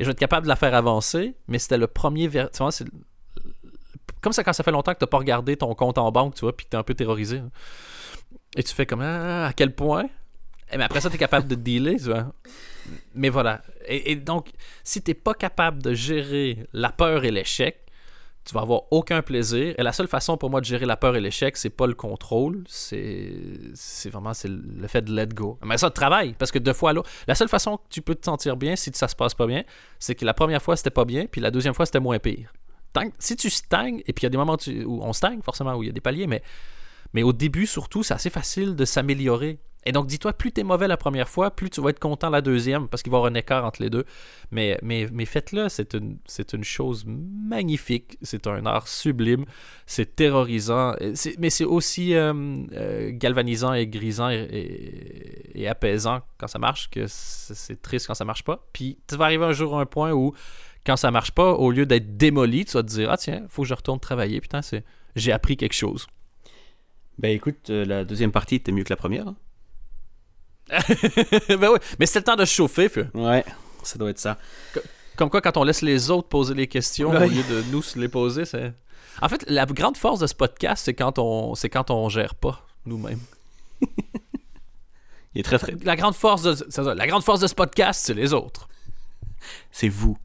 [0.00, 2.28] je vais être capable de la faire avancer, mais c'était le premier.
[2.28, 2.86] Tu vois, c'est
[4.20, 6.34] comme ça quand ça fait longtemps que tu n'as pas regardé ton compte en banque,
[6.34, 7.38] tu vois, puis que tu es un peu terrorisé.
[7.38, 7.50] Hein.
[8.56, 10.08] Et tu fais comme, ah, à quel point?
[10.76, 12.32] Mais après ça, tu es capable de dealer, tu vois.
[13.14, 13.62] Mais voilà.
[13.86, 14.50] Et, donc,
[14.82, 17.85] si tu n'es pas capable de gérer la peur et l'échec,
[18.46, 19.74] tu vas avoir aucun plaisir.
[19.76, 21.94] Et la seule façon pour moi de gérer la peur et l'échec, c'est pas le
[21.94, 25.58] contrôle, c'est vraiment le fait de let go.
[25.64, 28.24] Mais ça, travaille, parce que deux fois là, la seule façon que tu peux te
[28.24, 29.64] sentir bien si ça se passe pas bien,
[29.98, 32.52] c'est que la première fois c'était pas bien, puis la deuxième fois c'était moins pire.
[33.18, 35.82] si tu stagnes, et puis il y a des moments où on stagne forcément, où
[35.82, 36.42] il y a des paliers, mais,
[37.14, 39.58] mais au début surtout, c'est assez facile de s'améliorer.
[39.86, 42.28] Et donc, dis-toi, plus tu es mauvais la première fois, plus tu vas être content
[42.28, 44.04] la deuxième, parce qu'il va y avoir un écart entre les deux.
[44.50, 46.18] Mais, mais, mais faites-le, c'est une,
[46.52, 49.44] une chose magnifique, c'est un art sublime,
[49.86, 50.94] c'est terrorisant,
[51.38, 52.34] mais c'est aussi euh,
[52.72, 58.42] euh, galvanisant et grisant et, apaisant quand ça marche, que c'est triste quand ça marche
[58.42, 58.66] pas.
[58.72, 60.34] Puis tu vas arriver un jour à un point où,
[60.84, 63.62] quand ça marche pas, au lieu d'être démoli, tu vas te dire, ah tiens, faut
[63.62, 64.60] que je retourne travailler, putain,
[65.14, 66.08] j'ai appris quelque chose.
[67.18, 69.32] Ben écoute, euh, la deuxième partie était mieux que la première.
[71.48, 73.06] Ben oui, mais c'est le temps de chauffer, feu.
[73.14, 73.44] Ouais,
[73.82, 74.38] ça doit être ça.
[75.16, 77.98] Comme quoi, quand on laisse les autres poser les questions au lieu de nous se
[77.98, 78.72] les poser, c'est.
[79.22, 82.34] En fait, la grande force de ce podcast, c'est quand on, c'est quand on gère
[82.34, 83.20] pas nous-mêmes.
[85.34, 85.74] Il est très très.
[85.84, 88.68] La grande force de, la grande force de ce podcast, c'est les autres.
[89.70, 90.18] C'est vous.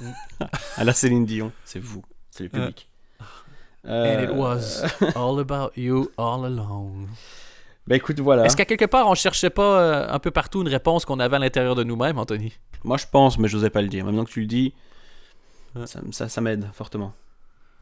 [0.76, 2.88] à la Céline Dion, c'est vous, c'est le public.
[3.84, 4.84] And it was
[5.16, 7.08] all about you all alone.
[7.86, 8.44] Ben écoute, voilà.
[8.44, 11.36] Est-ce qu'à quelque part, on cherchait pas euh, un peu partout une réponse qu'on avait
[11.36, 12.52] à l'intérieur de nous-mêmes, Anthony?
[12.84, 14.04] Moi, je pense, mais je n'osais pas le dire.
[14.04, 14.72] Maintenant que tu le dis,
[16.12, 17.12] ça, ça, m'aide fortement.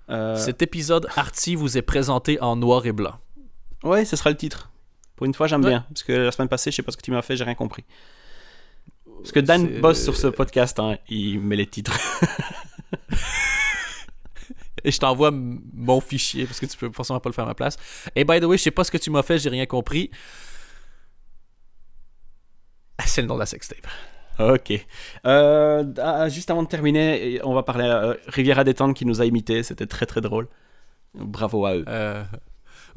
[0.08, 3.14] Euh, Cet épisode arty vous est présenté en noir et blanc.
[3.82, 4.70] Ouais, ce sera le titre.
[5.16, 5.84] Pour une fois, j'aime bien.
[5.88, 7.54] Parce que la semaine passée, je sais pas ce que tu m'as fait, j'ai rien
[7.54, 7.84] compris.
[9.18, 11.92] Parce que Dan bosse sur ce podcast, hein, il met les titres.
[14.84, 17.54] et je t'envoie mon fichier parce que tu peux forcément pas le faire à ma
[17.54, 17.76] place.
[18.14, 20.10] Et by the way, je sais pas ce que tu m'as fait, j'ai rien compris.
[22.98, 23.86] Ah, c'est le nom de la sextape.
[24.38, 24.72] Ok.
[25.26, 29.20] Euh, ah, juste avant de terminer, on va parler à euh, Riviera Détente qui nous
[29.20, 29.62] a imité.
[29.62, 30.48] C'était très très drôle.
[31.14, 31.84] Bravo à eux.
[31.88, 32.22] Euh,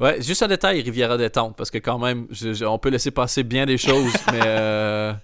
[0.00, 2.28] ouais, juste un détail, Riviera Détente, parce que quand même,
[2.66, 5.14] on peut laisser passer bien des choses, mais.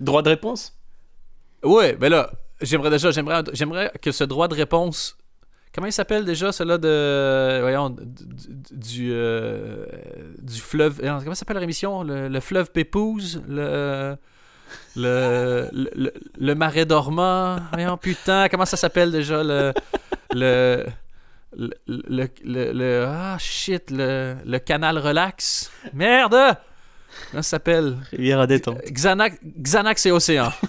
[0.00, 0.76] Droit de réponse?
[1.62, 2.30] Ouais, mais là,
[2.60, 5.16] j'aimerais déjà, j'aimerais, j'aimerais que ce droit de réponse
[5.74, 7.60] Comment il s'appelle déjà, celui-là de.
[7.62, 8.06] Voyons, du.
[8.72, 9.86] Du, euh,
[10.42, 11.00] du fleuve.
[11.00, 12.02] Comment s'appelle la émission?
[12.02, 14.16] Le, le fleuve Pépouze Le.
[14.96, 17.58] Le, le, le- le marais dormant.
[17.72, 19.72] Voyons, putain, comment ça s'appelle déjà le.
[20.34, 20.86] Le.
[21.56, 25.70] Le, le, le- le- ah shit, le, le canal relax?
[25.92, 26.36] Merde!
[27.32, 27.96] Comment ça s'appelle?
[28.12, 28.78] Rivière à détente.
[28.84, 30.52] Xanax, Xanax et Océan.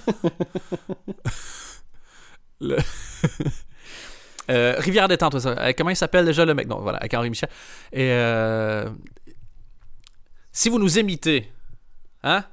[2.61, 2.77] Le-
[4.49, 5.49] Euh, Rivière détente, ça.
[5.49, 6.67] Euh, comment il s'appelle déjà le mec?
[6.67, 7.49] Non, voilà, avec Henri Michel.
[7.93, 8.89] Et euh,
[10.51, 11.51] si vous nous imitez,
[12.23, 12.43] hein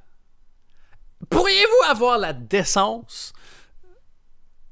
[1.29, 3.33] Pourriez-vous avoir la décence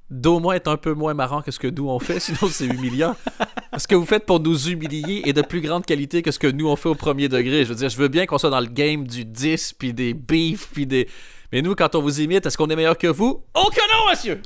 [0.10, 2.66] d'au moins être un peu moins marrant que ce que nous on fait, sinon c'est
[2.66, 3.16] humiliant.
[3.78, 6.48] Ce que vous faites pour nous humilier est de plus grande qualité que ce que
[6.48, 7.66] nous on fait au premier degré.
[7.66, 10.14] Je veux dire, je veux bien qu'on soit dans le game du 10 puis des
[10.14, 11.10] beefs puis des.
[11.52, 13.44] Mais nous, quand on vous imite, est-ce qu'on est meilleur que vous?
[13.54, 14.42] Oh que non, monsieur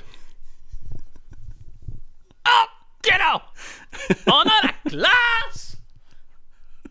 [4.28, 5.78] On a la classe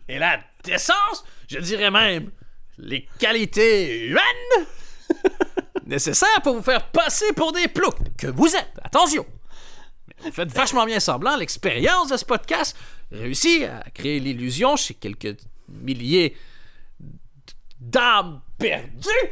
[0.07, 2.31] et la décence, je dirais même
[2.77, 4.67] les qualités humaines
[5.85, 8.79] nécessaires pour vous faire passer pour des ploucs que vous êtes.
[8.83, 9.25] Attention
[10.23, 11.35] Vous faites vachement bien semblant.
[11.35, 12.75] L'expérience de ce podcast
[13.11, 15.37] réussit à créer l'illusion chez quelques
[15.67, 16.35] milliers
[17.79, 19.29] d'âmes perdues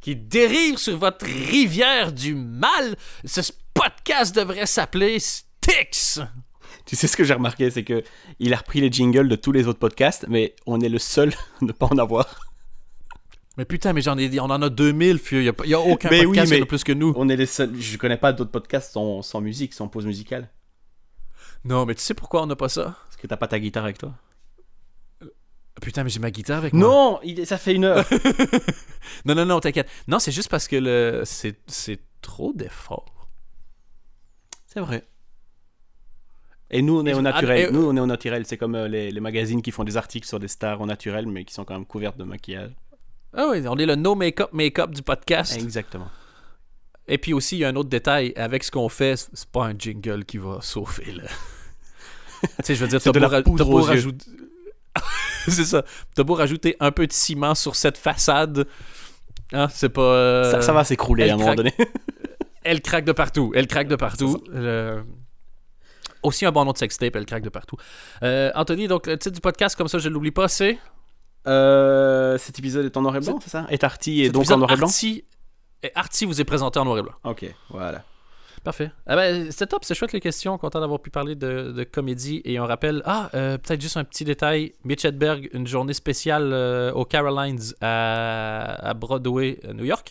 [0.00, 2.96] qui dérivent sur votre rivière du mal.
[3.24, 3.40] Ce
[3.74, 5.18] podcast devrait s'appeler
[6.84, 8.04] Tu sais ce que j'ai remarqué, c'est que
[8.38, 11.32] il a repris les jingles de tous les autres podcasts, mais on est le seul
[11.60, 12.40] à ne pas en avoir.
[13.56, 15.40] Mais putain, mais j'en ai dit, on en a 2000, fieu.
[15.42, 17.12] Il n'y a, aucun Mais oui, podcast mais- plus que nous.
[17.16, 17.74] On est les seuls.
[17.80, 20.50] Je connais pas d'autres podcasts sans, sans musique, sans pause musicale.
[21.64, 22.96] Non, mais tu sais pourquoi on n'a pas ça?
[23.06, 24.12] Parce que t'as pas ta guitare avec toi.
[25.82, 26.86] Putain, mais j'ai ma guitare avec moi.
[26.86, 28.06] Non, il ça fait une heure.
[29.24, 29.88] Non, non, non, t'inquiète.
[30.08, 33.28] Non, c'est juste parce que le c'est c'est trop d'efforts.
[34.66, 35.04] c'est vrai.
[36.70, 37.70] Et nous, on est au naturel.
[37.72, 38.44] Nous, on est au naturel.
[38.46, 41.26] C'est comme euh, les, les magazines qui font des articles sur des stars au naturel,
[41.26, 42.70] mais qui sont quand même couvertes de maquillage.
[43.36, 45.54] Ah oui, on est le no make-up make-up du podcast.
[45.56, 46.08] Exactement.
[47.06, 48.32] Et puis aussi, il y a un autre détail.
[48.36, 51.22] Avec ce qu'on fait, c'est- pas un jingle qui va sauver le.
[52.42, 54.26] tu sais, je veux dire, t'as beau, ra- beau rajouter.
[55.46, 55.84] c'est ça.
[56.14, 58.66] T'as beau rajouter un peu de ciment sur cette façade.
[59.52, 60.00] Hein, c'est pas.
[60.02, 61.72] euh, ça, ça va s'écrouler elle à un moment donné.
[62.64, 63.52] Elle craque de partout.
[63.54, 64.42] Elle craque de partout.
[64.52, 65.04] Le-
[66.26, 67.76] Aussi un bon nom de sextape, elle craque de partout.
[68.24, 70.76] Euh, Anthony, donc le titre du podcast, comme ça je ne l'oublie pas, c'est?
[71.46, 73.66] Euh, cet épisode est en noir et blanc, c'est ça?
[73.70, 74.88] Et Artie est Cet donc en noir et blanc?
[74.88, 77.14] Artie, et vous est présenté en noir et blanc.
[77.22, 78.02] Ok, voilà.
[78.64, 78.90] Parfait.
[79.06, 80.58] Ah ben, c'était top, c'est chouette les questions.
[80.58, 82.42] Content d'avoir pu parler de, de comédie.
[82.44, 84.72] Et on rappelle, ah, euh, peut-être juste un petit détail.
[84.82, 90.10] Mitch Hedberg, une journée spéciale euh, aux Carolines à, à Broadway, à New York,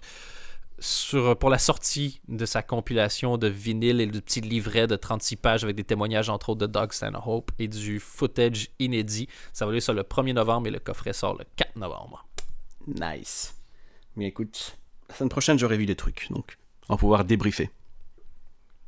[0.85, 5.35] sur, pour la sortie de sa compilation de vinyle et de petits livrets de 36
[5.37, 9.27] pages avec des témoignages, entre autres, de Doug Stanhope et du footage inédit.
[9.51, 12.25] Ça va aller sur le 1er novembre et le coffret sort le 4 novembre.
[12.87, 13.55] Nice.
[14.15, 14.77] Mais écoute,
[15.09, 16.57] la semaine prochaine, j'aurai vu des trucs, donc
[16.87, 17.69] on va pouvoir débriefer.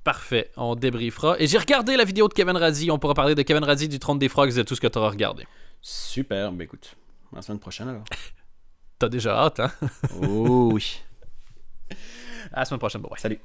[0.04, 1.36] Parfait, on débriefera.
[1.40, 2.90] Et j'ai regardé la vidéo de Kevin Radzi.
[2.92, 4.88] On pourra parler de Kevin Radzi, du Trône des Frogs et de tout ce que
[4.88, 5.46] tu auras regardé.
[5.82, 6.96] Super, bah écoute,
[7.34, 8.06] la semaine prochaine alors.
[9.00, 9.72] T'as déjà hâte, hein?
[10.22, 11.02] oh oui.
[12.54, 13.02] À la semaine prochaine.
[13.02, 13.20] Bye bye.
[13.20, 13.40] Salut.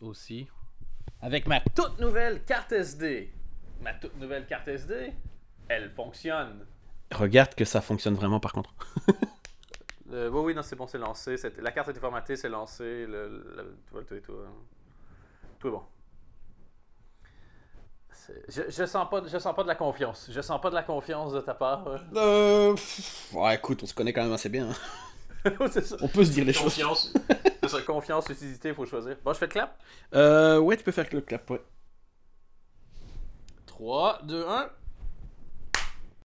[0.00, 0.48] Aussi.
[1.22, 3.32] Avec ma toute nouvelle carte SD.
[3.80, 5.12] Ma toute nouvelle carte SD,
[5.68, 6.66] elle fonctionne.
[7.12, 8.74] Regarde que ça fonctionne vraiment par contre.
[10.12, 11.36] Euh, oui, oui, non, c'est bon, c'est lancé.
[11.58, 13.06] La carte a été formatée, c'est lancé.
[13.06, 14.48] Le, le- tout, tout, est- tout, euh,
[15.60, 15.82] tout est bon.
[18.48, 20.28] Je, je sens pas, je sens pas de la confiance.
[20.32, 21.84] Je sens pas de la confiance de ta part.
[22.16, 22.72] Euh...
[22.74, 24.70] pff, Ouais, écoute, on se connaît quand même assez bien.
[24.70, 24.74] hein.
[25.70, 25.96] ça.
[26.00, 26.64] On peut se dire les choses.
[26.64, 27.12] Confiance.
[27.62, 29.16] c'est ça, confiance, utilité, il faut choisir.
[29.24, 29.78] Bon, je fais le clap.
[30.14, 31.60] Euh, ouais, tu peux faire le clap, ouais.
[33.66, 34.70] 3, 2, 1.